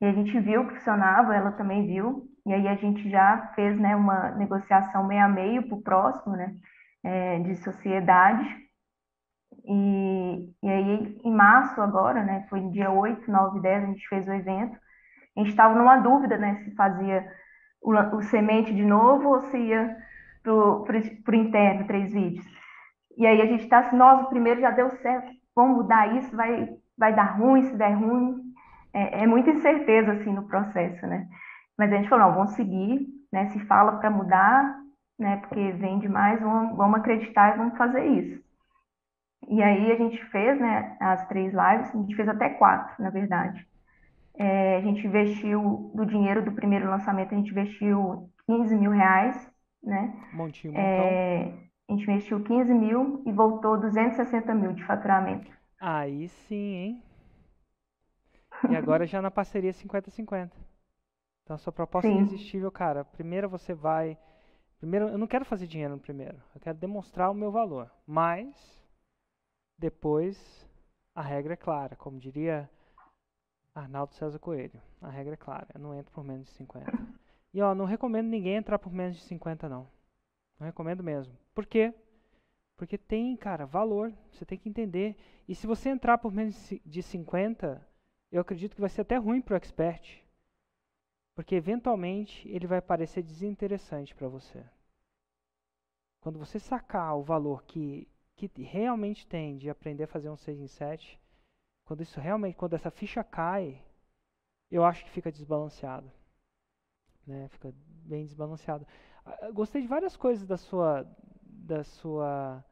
e 0.01 0.05
a 0.07 0.13
gente 0.13 0.39
viu 0.41 0.67
que 0.67 0.75
funcionava, 0.75 1.35
ela 1.35 1.53
também 1.53 1.87
viu, 1.87 2.25
e 2.47 2.53
aí 2.53 2.69
a 2.69 2.75
gente 2.75 3.09
já 3.09 3.53
fez, 3.55 3.79
né, 3.79 3.97
uma 3.97 4.31
negociação 4.33 5.07
meio 5.07 5.25
a 5.25 5.29
meio 5.29 5.67
para 5.67 5.77
o 5.77 5.83
próximo, 5.83 6.37
né, 6.37 6.55
é, 7.03 7.39
de 7.41 7.57
sociedade, 7.57 8.45
e, 9.65 10.51
e 10.63 10.69
aí 10.69 11.21
em 11.25 11.35
março 11.35 11.81
agora, 11.81 12.23
né, 12.23 12.47
foi 12.51 12.61
dia 12.71 12.91
8, 12.91 13.31
9, 13.31 13.61
10, 13.61 13.85
a 13.85 13.87
gente 13.87 14.09
fez 14.09 14.29
o 14.29 14.33
evento, 14.33 14.79
a 15.37 15.41
gente 15.41 15.51
estava 15.51 15.75
numa 15.75 15.97
dúvida, 15.99 16.37
né, 16.37 16.57
se 16.65 16.75
fazia 16.75 17.27
o, 17.81 17.93
o 17.93 18.23
semente 18.23 18.75
de 18.75 18.85
novo 18.85 19.29
ou 19.29 19.41
se 19.43 19.59
ia 19.59 19.97
para 20.43 20.53
o 20.53 21.35
interno, 21.35 21.87
três 21.87 22.13
vídeos. 22.13 22.45
E 23.17 23.27
aí 23.27 23.41
a 23.41 23.47
gente 23.47 23.65
está 23.65 23.79
assim, 23.79 23.97
nós, 23.97 24.23
o 24.23 24.29
primeiro 24.29 24.61
já 24.61 24.71
deu 24.71 24.91
certo, 24.91 25.31
vamos 25.55 25.79
mudar 25.79 26.15
isso, 26.17 26.37
vai, 26.37 26.69
vai 26.99 27.15
dar 27.15 27.39
ruim, 27.39 27.63
se 27.63 27.77
der 27.77 27.95
ruim. 27.95 28.54
É, 28.95 29.25
é 29.25 29.27
muita 29.27 29.51
incerteza, 29.51 30.13
assim, 30.13 30.33
no 30.33 30.47
processo, 30.47 31.07
né? 31.07 31.27
Mas 31.77 31.93
a 31.93 31.97
gente 31.97 32.09
falou, 32.09 32.29
não, 32.29 32.35
vamos 32.35 32.53
seguir, 32.53 33.07
né? 33.33 33.51
Se 33.51 33.59
fala 33.67 33.99
para 33.99 34.11
mudar, 34.11 34.79
né? 35.19 35.37
Porque 35.39 35.73
vende 35.73 36.09
mais, 36.09 36.41
vamos, 36.41 36.77
vamos 36.77 37.01
acreditar 37.01 37.55
e 37.55 37.59
vamos 37.59 37.77
fazer 37.77 38.05
isso. 38.05 38.45
E 39.49 39.63
aí 39.63 39.93
a 39.93 39.97
gente 39.97 40.23
fez, 40.27 40.59
né, 40.59 40.97
as 41.01 41.27
três 41.29 41.53
lives, 41.53 41.95
a 41.95 41.99
gente 41.99 42.17
fez 42.17 42.29
até 42.29 42.49
quatro, 42.51 43.03
na 43.03 43.11
verdade. 43.11 43.67
É, 44.37 44.77
a 44.77 44.81
gente 44.81 45.07
investiu 45.07 45.93
do 45.95 46.07
dinheiro 46.07 46.45
do 46.45 46.53
primeiro 46.53 46.89
lançamento, 46.89 47.35
a 47.35 47.37
gente 47.37 47.51
investiu 47.51 48.29
15 48.47 48.75
mil 48.77 48.91
reais, 48.91 49.51
né? 49.83 50.13
Montinho, 50.33 50.77
é, 50.77 51.53
a 51.89 51.93
gente 51.93 52.03
investiu 52.11 52.43
15 52.43 52.75
mil 52.75 53.23
e 53.27 53.33
voltou 53.33 53.79
260 53.79 54.55
mil 54.55 54.73
de 54.73 54.83
faturamento. 54.85 55.51
Aí 55.81 56.29
sim, 56.29 56.75
hein? 56.75 57.03
E 58.71 58.77
agora 58.77 59.07
já 59.07 59.21
na 59.21 59.31
parceria 59.31 59.73
50-50. 59.73 60.53
Então 61.43 61.55
a 61.55 61.59
sua 61.59 61.73
proposta 61.73 62.09
sim. 62.09 62.15
é 62.15 62.21
irresistível, 62.21 62.71
cara. 62.71 63.05
Primeiro 63.05 63.49
você 63.49 63.75
vai. 63.75 64.19
Primeiro, 64.79 65.09
eu 65.09 65.19
não 65.19 65.27
quero 65.27 65.45
fazer 65.45 65.67
dinheiro 65.67 65.95
no 65.95 66.01
primeiro. 66.01 66.43
Eu 66.55 66.61
quero 66.61 66.79
demonstrar 66.79 67.31
o 67.31 67.35
meu 67.35 67.51
valor. 67.51 67.91
Mas 68.07 68.55
depois 69.79 70.69
a 71.15 71.23
regra 71.23 71.55
é 71.55 71.57
clara, 71.57 71.97
como 71.97 72.19
diria 72.19 72.69
Arnaldo 73.75 74.15
César 74.15 74.39
Coelho. 74.39 74.81
A 75.01 75.09
regra 75.09 75.35
é 75.35 75.37
clara, 75.37 75.69
eu 75.75 75.81
não 75.81 75.95
entro 75.95 76.13
por 76.13 76.25
menos 76.25 76.47
de 76.47 76.53
50. 76.53 76.93
E 77.53 77.61
ó, 77.61 77.75
não 77.75 77.85
recomendo 77.85 78.27
ninguém 78.27 78.57
entrar 78.57 78.79
por 78.79 78.93
menos 78.93 79.17
de 79.17 79.23
50 79.25 79.69
não. 79.69 79.87
Não 80.59 80.67
recomendo 80.67 81.03
mesmo. 81.03 81.37
Por 81.55 81.67
quê? 81.67 81.95
Porque 82.77 82.99
tem, 82.99 83.37
cara, 83.37 83.67
valor. 83.67 84.13
Você 84.33 84.45
tem 84.45 84.59
que 84.59 84.69
entender. 84.69 85.17
E 85.47 85.55
se 85.55 85.67
você 85.67 85.91
entrar 85.91 86.19
por 86.19 86.33
menos 86.33 86.73
de 86.85 87.03
50, 87.03 87.87
eu 88.35 88.41
acredito 88.41 88.75
que 88.75 88.81
vai 88.81 88.91
ser 88.91 89.03
até 89.03 89.17
ruim 89.17 89.41
para 89.41 89.55
o 89.55 89.57
expert. 89.57 90.21
Porque 91.37 91.55
eventualmente 91.55 92.49
ele 92.49 92.67
vai 92.67 92.83
parecer 92.83 93.23
desinteressante 93.23 94.13
para 94.13 94.27
você. 94.27 94.65
Quando 96.21 96.41
você 96.41 96.59
sacar 96.59 97.17
o 97.17 97.23
valor 97.23 97.63
que, 97.63 98.09
que 98.35 98.51
realmente 98.63 99.25
tem 99.25 99.57
de 99.57 99.71
aprender 99.71 100.05
a 100.05 100.09
fazer 100.09 100.31
um 100.31 100.37
6 100.37 100.59
em 100.59 100.67
7, 100.67 101.21
quando 101.85 102.03
isso 102.03 102.19
realmente, 102.19 102.57
quando 102.57 102.75
essa 102.75 102.91
ficha 102.91 103.23
cai, 103.23 103.81
eu 104.69 104.85
acho 104.85 105.05
que 105.05 105.11
fica 105.11 105.31
desbalanceado. 105.31 106.11
Né? 107.25 107.47
Fica 107.51 107.73
bem 107.77 108.25
desbalanceado. 108.25 108.85
Ah, 109.25 109.53
gostei 109.53 109.81
de 109.81 109.87
várias 109.87 110.17
coisas 110.17 110.45
da 110.45 110.57
sua 110.57 111.07
da 111.41 111.85
sua 111.85 112.65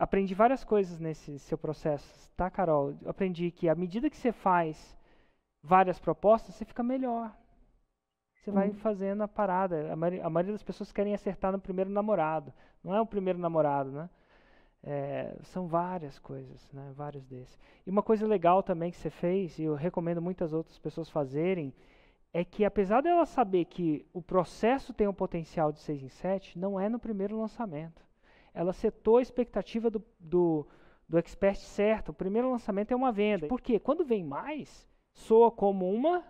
aprendi 0.00 0.34
várias 0.34 0.64
coisas 0.64 0.98
nesse 0.98 1.38
seu 1.38 1.58
processo, 1.58 2.30
tá, 2.34 2.50
Carol? 2.50 2.94
Eu 3.02 3.10
aprendi 3.10 3.50
que 3.50 3.68
à 3.68 3.74
medida 3.74 4.08
que 4.08 4.16
você 4.16 4.32
faz 4.32 4.96
várias 5.62 5.98
propostas, 5.98 6.54
você 6.54 6.64
fica 6.64 6.82
melhor. 6.82 7.30
Você 8.36 8.50
vai 8.50 8.72
fazendo 8.72 9.22
a 9.22 9.28
parada. 9.28 9.92
A, 9.92 9.96
maioria, 9.96 10.24
a 10.24 10.30
maioria 10.30 10.54
das 10.54 10.62
pessoas 10.62 10.90
querem 10.90 11.12
acertar 11.12 11.52
no 11.52 11.60
primeiro 11.60 11.90
namorado. 11.90 12.50
Não 12.82 12.94
é 12.94 13.00
o 13.00 13.04
primeiro 13.04 13.38
namorado, 13.38 13.90
né? 13.90 14.08
É, 14.82 15.36
são 15.42 15.68
várias 15.68 16.18
coisas, 16.18 16.66
né? 16.72 16.90
vários 16.96 17.26
desses. 17.26 17.58
E 17.86 17.90
uma 17.90 18.02
coisa 18.02 18.26
legal 18.26 18.62
também 18.62 18.90
que 18.90 18.96
você 18.96 19.10
fez, 19.10 19.58
e 19.58 19.64
eu 19.64 19.74
recomendo 19.74 20.22
muitas 20.22 20.54
outras 20.54 20.78
pessoas 20.78 21.10
fazerem, 21.10 21.74
é 22.32 22.42
que 22.42 22.64
apesar 22.64 23.02
dela 23.02 23.26
saber 23.26 23.66
que 23.66 24.06
o 24.14 24.22
processo 24.22 24.94
tem 24.94 25.06
um 25.06 25.12
potencial 25.12 25.70
de 25.70 25.80
6 25.80 26.04
em 26.04 26.08
7, 26.08 26.58
não 26.58 26.80
é 26.80 26.88
no 26.88 26.98
primeiro 26.98 27.38
lançamento. 27.38 28.09
Ela 28.54 28.72
setou 28.72 29.18
a 29.18 29.22
expectativa 29.22 29.90
do, 29.90 30.04
do, 30.18 30.66
do 31.08 31.18
expert 31.18 31.58
certo. 31.58 32.10
O 32.10 32.14
primeiro 32.14 32.50
lançamento 32.50 32.92
é 32.92 32.96
uma 32.96 33.12
venda. 33.12 33.46
Porque 33.48 33.78
quando 33.78 34.04
vem 34.04 34.24
mais, 34.24 34.88
soa 35.12 35.50
como 35.50 35.92
uma 35.92 36.24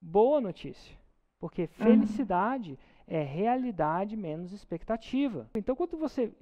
boa 0.00 0.40
notícia. 0.40 0.98
Porque 1.38 1.66
felicidade 1.66 2.72
uhum. 2.72 2.78
é 3.06 3.22
realidade 3.22 4.16
menos 4.16 4.52
expectativa. 4.52 5.48
Então, 5.54 5.74
quando 5.74 5.96
você 5.96 6.32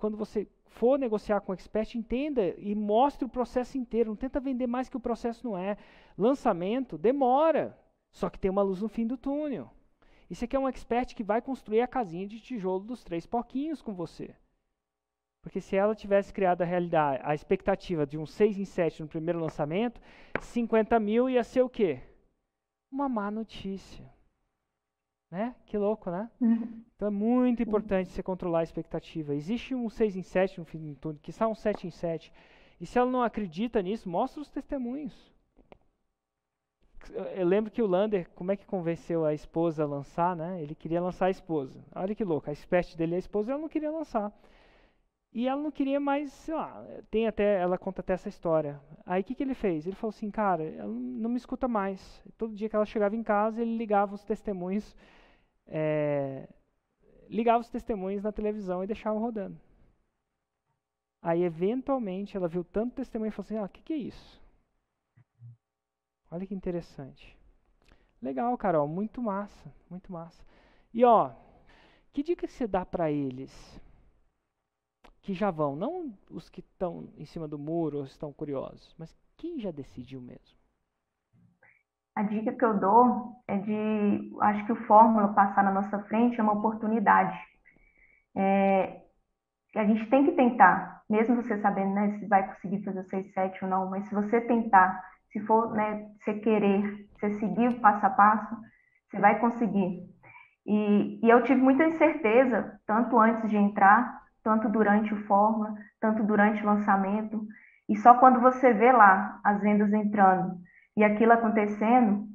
quando 0.00 0.16
você 0.16 0.48
for 0.64 0.98
negociar 0.98 1.42
com 1.42 1.52
o 1.52 1.54
expert, 1.54 1.94
entenda 1.94 2.54
e 2.56 2.74
mostre 2.74 3.26
o 3.26 3.28
processo 3.28 3.76
inteiro. 3.76 4.08
Não 4.08 4.16
tenta 4.16 4.40
vender 4.40 4.66
mais 4.66 4.88
que 4.88 4.96
o 4.96 5.00
processo 5.00 5.46
não 5.46 5.58
é. 5.58 5.76
Lançamento 6.16 6.96
demora, 6.96 7.78
só 8.10 8.30
que 8.30 8.38
tem 8.38 8.50
uma 8.50 8.62
luz 8.62 8.80
no 8.80 8.88
fim 8.88 9.06
do 9.06 9.18
túnel. 9.18 9.70
E 10.30 10.34
você 10.34 10.46
quer 10.46 10.60
um 10.60 10.68
expert 10.68 11.14
que 11.14 11.24
vai 11.24 11.42
construir 11.42 11.80
a 11.80 11.88
casinha 11.88 12.26
de 12.26 12.38
tijolo 12.38 12.84
dos 12.84 13.02
três 13.02 13.26
porquinhos 13.26 13.82
com 13.82 13.92
você. 13.92 14.32
Porque 15.42 15.60
se 15.60 15.74
ela 15.74 15.94
tivesse 15.94 16.32
criado 16.32 16.62
a 16.62 16.64
realidade, 16.64 17.20
a 17.24 17.34
expectativa 17.34 18.06
de 18.06 18.16
um 18.16 18.24
6 18.24 18.58
em 18.58 18.64
7 18.64 19.02
no 19.02 19.08
primeiro 19.08 19.40
lançamento, 19.40 20.00
50 20.40 21.00
mil 21.00 21.28
ia 21.28 21.42
ser 21.42 21.62
o 21.62 21.68
quê? 21.68 22.00
Uma 22.92 23.08
má 23.08 23.28
notícia. 23.30 24.08
Né? 25.30 25.54
Que 25.66 25.76
louco, 25.76 26.10
né? 26.10 26.30
Uhum. 26.40 26.84
Então 26.94 27.08
é 27.08 27.10
muito 27.10 27.62
importante 27.62 28.10
você 28.10 28.22
controlar 28.22 28.60
a 28.60 28.64
expectativa. 28.64 29.34
Existe 29.34 29.74
um 29.74 29.88
6 29.88 30.16
em 30.16 30.22
7 30.22 30.58
no 30.58 30.64
fim 30.64 30.78
de 30.78 30.96
tudo, 30.96 31.18
que 31.20 31.30
está 31.30 31.48
um 31.48 31.54
7 31.54 31.86
em 31.86 31.90
7. 31.90 32.32
E 32.80 32.86
se 32.86 32.98
ela 32.98 33.10
não 33.10 33.22
acredita 33.22 33.82
nisso, 33.82 34.08
mostra 34.08 34.40
os 34.40 34.48
testemunhos. 34.48 35.32
Eu 37.34 37.46
lembro 37.46 37.70
que 37.70 37.82
o 37.82 37.86
Lander, 37.86 38.28
como 38.34 38.52
é 38.52 38.56
que 38.56 38.66
convenceu 38.66 39.24
a 39.24 39.34
esposa 39.34 39.84
a 39.84 39.86
lançar, 39.86 40.36
né? 40.36 40.62
Ele 40.62 40.74
queria 40.74 41.00
lançar 41.00 41.26
a 41.26 41.30
esposa. 41.30 41.84
Olha 41.94 42.14
que 42.14 42.24
louco, 42.24 42.50
a 42.50 42.52
espécie 42.52 42.96
dele 42.96 43.14
é 43.14 43.16
a 43.16 43.18
esposa, 43.18 43.52
ela 43.52 43.60
não 43.60 43.68
queria 43.68 43.90
lançar. 43.90 44.32
E 45.32 45.46
ela 45.48 45.62
não 45.62 45.70
queria 45.70 46.00
mais, 46.00 46.32
sei 46.32 46.54
lá, 46.54 46.84
tem 47.10 47.26
até, 47.28 47.60
ela 47.60 47.78
conta 47.78 48.00
até 48.00 48.12
essa 48.14 48.28
história. 48.28 48.80
Aí 49.06 49.20
o 49.22 49.24
que, 49.24 49.34
que 49.34 49.42
ele 49.42 49.54
fez? 49.54 49.86
Ele 49.86 49.94
falou 49.96 50.10
assim, 50.10 50.30
cara, 50.30 50.64
ela 50.64 50.92
não 50.92 51.30
me 51.30 51.36
escuta 51.36 51.68
mais. 51.68 52.22
Todo 52.36 52.54
dia 52.54 52.68
que 52.68 52.76
ela 52.76 52.84
chegava 52.84 53.14
em 53.14 53.22
casa, 53.22 53.62
ele 53.62 53.76
ligava 53.76 54.14
os 54.14 54.24
testemunhos 54.24 54.96
é, 55.70 56.48
ligava 57.28 57.60
os 57.60 57.70
testemunhos 57.70 58.24
na 58.24 58.32
televisão 58.32 58.82
e 58.82 58.86
deixava 58.86 59.18
rodando. 59.18 59.58
Aí, 61.22 61.42
eventualmente, 61.42 62.36
ela 62.36 62.48
viu 62.48 62.64
tanto 62.64 62.96
testemunho 62.96 63.28
e 63.28 63.32
falou 63.32 63.46
assim: 63.46 63.56
Ah, 63.56 63.64
o 63.64 63.68
que, 63.68 63.82
que 63.82 63.92
é 63.92 63.96
isso? 63.96 64.42
Olha 66.30 66.46
que 66.46 66.54
interessante. 66.54 67.36
Legal, 68.22 68.56
Carol, 68.56 68.86
muito 68.86 69.20
massa, 69.22 69.72
muito 69.90 70.12
massa. 70.12 70.44
E 70.92 71.04
ó, 71.04 71.32
que 72.12 72.22
dica 72.22 72.46
você 72.46 72.66
dá 72.66 72.84
para 72.84 73.10
eles 73.10 73.80
que 75.22 75.34
já 75.34 75.50
vão, 75.50 75.76
não 75.76 76.12
os 76.30 76.48
que 76.48 76.60
estão 76.60 77.08
em 77.16 77.24
cima 77.24 77.46
do 77.46 77.58
muro 77.58 77.98
ou 77.98 78.04
estão 78.04 78.32
curiosos, 78.32 78.94
mas 78.98 79.14
quem 79.36 79.58
já 79.60 79.70
decidiu 79.70 80.20
mesmo? 80.20 80.58
A 82.16 82.22
dica 82.22 82.52
que 82.52 82.64
eu 82.64 82.78
dou 82.78 83.42
é 83.48 83.56
de, 83.56 84.32
acho 84.40 84.66
que 84.66 84.72
o 84.72 84.86
Fórmula 84.86 85.32
passar 85.32 85.64
na 85.64 85.72
nossa 85.72 86.02
frente 86.04 86.38
é 86.38 86.42
uma 86.42 86.52
oportunidade. 86.52 87.38
É, 88.36 89.02
a 89.76 89.84
gente 89.84 90.08
tem 90.10 90.24
que 90.24 90.32
tentar, 90.32 91.02
mesmo 91.08 91.36
você 91.36 91.60
sabendo 91.60 91.94
né, 91.94 92.18
se 92.18 92.26
vai 92.26 92.46
conseguir 92.54 92.82
fazer 92.84 93.00
o 93.00 93.08
6, 93.08 93.32
7 93.32 93.64
ou 93.64 93.70
não, 93.70 93.88
mas 93.88 94.08
se 94.08 94.14
você 94.14 94.40
tentar, 94.40 95.02
se 95.32 95.40
for, 95.40 95.72
né, 95.72 96.06
você 96.18 96.34
querer, 96.34 97.06
você 97.12 97.38
seguir 97.38 97.68
o 97.68 97.80
passo 97.80 98.04
a 98.06 98.10
passo, 98.10 98.56
você 99.08 99.18
vai 99.18 99.38
conseguir. 99.38 100.02
E, 100.66 101.20
e 101.22 101.28
eu 101.28 101.42
tive 101.42 101.60
muita 101.60 101.84
incerteza, 101.84 102.78
tanto 102.86 103.18
antes 103.18 103.48
de 103.48 103.56
entrar, 103.56 104.20
tanto 104.42 104.68
durante 104.68 105.12
o 105.12 105.26
Forma, 105.26 105.76
tanto 106.00 106.22
durante 106.24 106.62
o 106.62 106.66
lançamento. 106.66 107.46
E 107.88 107.96
só 107.96 108.14
quando 108.18 108.40
você 108.40 108.72
vê 108.72 108.92
lá 108.92 109.40
as 109.44 109.60
vendas 109.60 109.92
entrando 109.92 110.56
e 110.96 111.04
aquilo 111.04 111.32
acontecendo, 111.32 112.26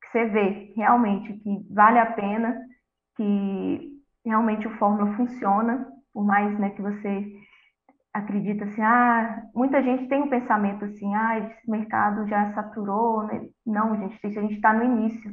que 0.00 0.08
você 0.10 0.24
vê 0.26 0.72
realmente 0.76 1.32
que 1.34 1.66
vale 1.72 1.98
a 1.98 2.06
pena, 2.06 2.56
que 3.16 3.92
realmente 4.24 4.66
o 4.66 4.76
Fórmula 4.78 5.14
funciona, 5.16 5.86
por 6.12 6.24
mais 6.24 6.58
né, 6.58 6.70
que 6.70 6.82
você 6.82 7.32
acredita 8.16 8.64
assim, 8.64 8.82
ah, 8.82 9.42
muita 9.54 9.82
gente 9.82 10.08
tem 10.08 10.22
um 10.22 10.30
pensamento 10.30 10.84
assim, 10.86 11.14
ah, 11.14 11.38
esse 11.38 11.70
mercado 11.70 12.26
já 12.26 12.52
saturou, 12.54 13.24
né? 13.24 13.48
Não, 13.64 13.94
gente, 13.96 14.26
a 14.26 14.40
gente 14.40 14.54
está 14.54 14.72
no 14.72 14.84
início. 14.84 15.30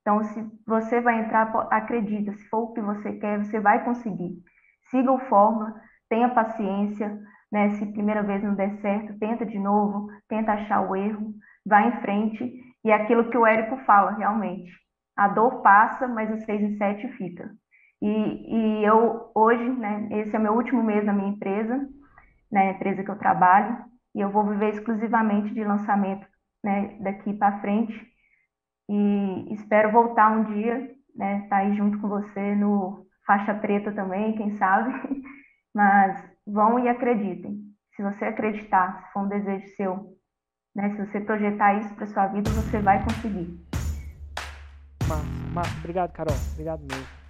Então, 0.00 0.22
se 0.24 0.44
você 0.66 1.00
vai 1.00 1.20
entrar, 1.20 1.52
acredita, 1.70 2.32
se 2.32 2.48
for 2.48 2.70
o 2.70 2.72
que 2.72 2.80
você 2.80 3.12
quer, 3.18 3.38
você 3.38 3.60
vai 3.60 3.84
conseguir. 3.84 4.34
Siga 4.90 5.12
o 5.12 5.18
Fórmula, 5.28 5.74
tenha 6.08 6.28
paciência, 6.30 7.18
né? 7.50 7.70
Se 7.74 7.86
primeira 7.92 8.22
vez 8.22 8.42
não 8.42 8.54
der 8.54 8.80
certo, 8.80 9.18
tenta 9.18 9.44
de 9.44 9.58
novo, 9.58 10.08
tenta 10.28 10.52
achar 10.52 10.80
o 10.80 10.96
erro, 10.96 11.34
vai 11.66 11.88
em 11.88 12.00
frente. 12.00 12.52
E 12.84 12.90
é 12.90 12.94
aquilo 12.94 13.30
que 13.30 13.36
o 13.36 13.46
Érico 13.46 13.76
fala, 13.84 14.12
realmente. 14.12 14.72
A 15.16 15.28
dor 15.28 15.60
passa, 15.62 16.08
mas 16.08 16.30
o 16.32 16.44
6 16.44 16.62
e 16.62 16.78
7 16.78 17.08
fica. 17.12 17.50
E, 18.00 18.08
e 18.80 18.84
eu, 18.84 19.30
hoje, 19.34 19.68
né, 19.68 20.08
esse 20.12 20.34
é 20.34 20.38
meu 20.38 20.54
último 20.54 20.82
mês 20.82 21.04
na 21.04 21.12
minha 21.12 21.28
empresa, 21.28 21.88
né, 22.52 22.72
empresa 22.72 23.02
que 23.02 23.10
eu 23.10 23.18
trabalho, 23.18 23.84
e 24.14 24.20
eu 24.20 24.30
vou 24.30 24.46
viver 24.46 24.74
exclusivamente 24.74 25.54
de 25.54 25.64
lançamento 25.64 26.26
né, 26.62 26.96
daqui 27.00 27.32
para 27.32 27.60
frente. 27.60 27.98
E 28.88 29.54
espero 29.54 29.90
voltar 29.90 30.30
um 30.30 30.44
dia, 30.52 30.90
né, 31.16 31.38
estar 31.44 31.48
tá 31.48 31.56
aí 31.56 31.74
junto 31.74 31.98
com 31.98 32.08
você 32.08 32.54
no 32.54 33.06
faixa 33.26 33.54
preta 33.54 33.90
também, 33.92 34.36
quem 34.36 34.50
sabe. 34.50 34.92
Mas 35.74 36.22
vão 36.46 36.78
e 36.78 36.88
acreditem. 36.88 37.62
Se 37.96 38.02
você 38.02 38.26
acreditar, 38.26 39.02
se 39.02 39.12
for 39.12 39.24
um 39.24 39.28
desejo 39.28 39.66
seu, 39.76 40.16
né, 40.74 40.90
se 40.90 41.06
você 41.06 41.20
projetar 41.20 41.74
isso 41.78 41.94
para 41.94 42.06
sua 42.06 42.26
vida, 42.26 42.50
você 42.50 42.78
vai 42.80 43.02
conseguir. 43.02 43.58
Massa, 45.08 45.24
massa. 45.54 45.78
Obrigado, 45.78 46.12
Carol. 46.12 46.36
Obrigado 46.52 46.80
mesmo. 46.80 47.21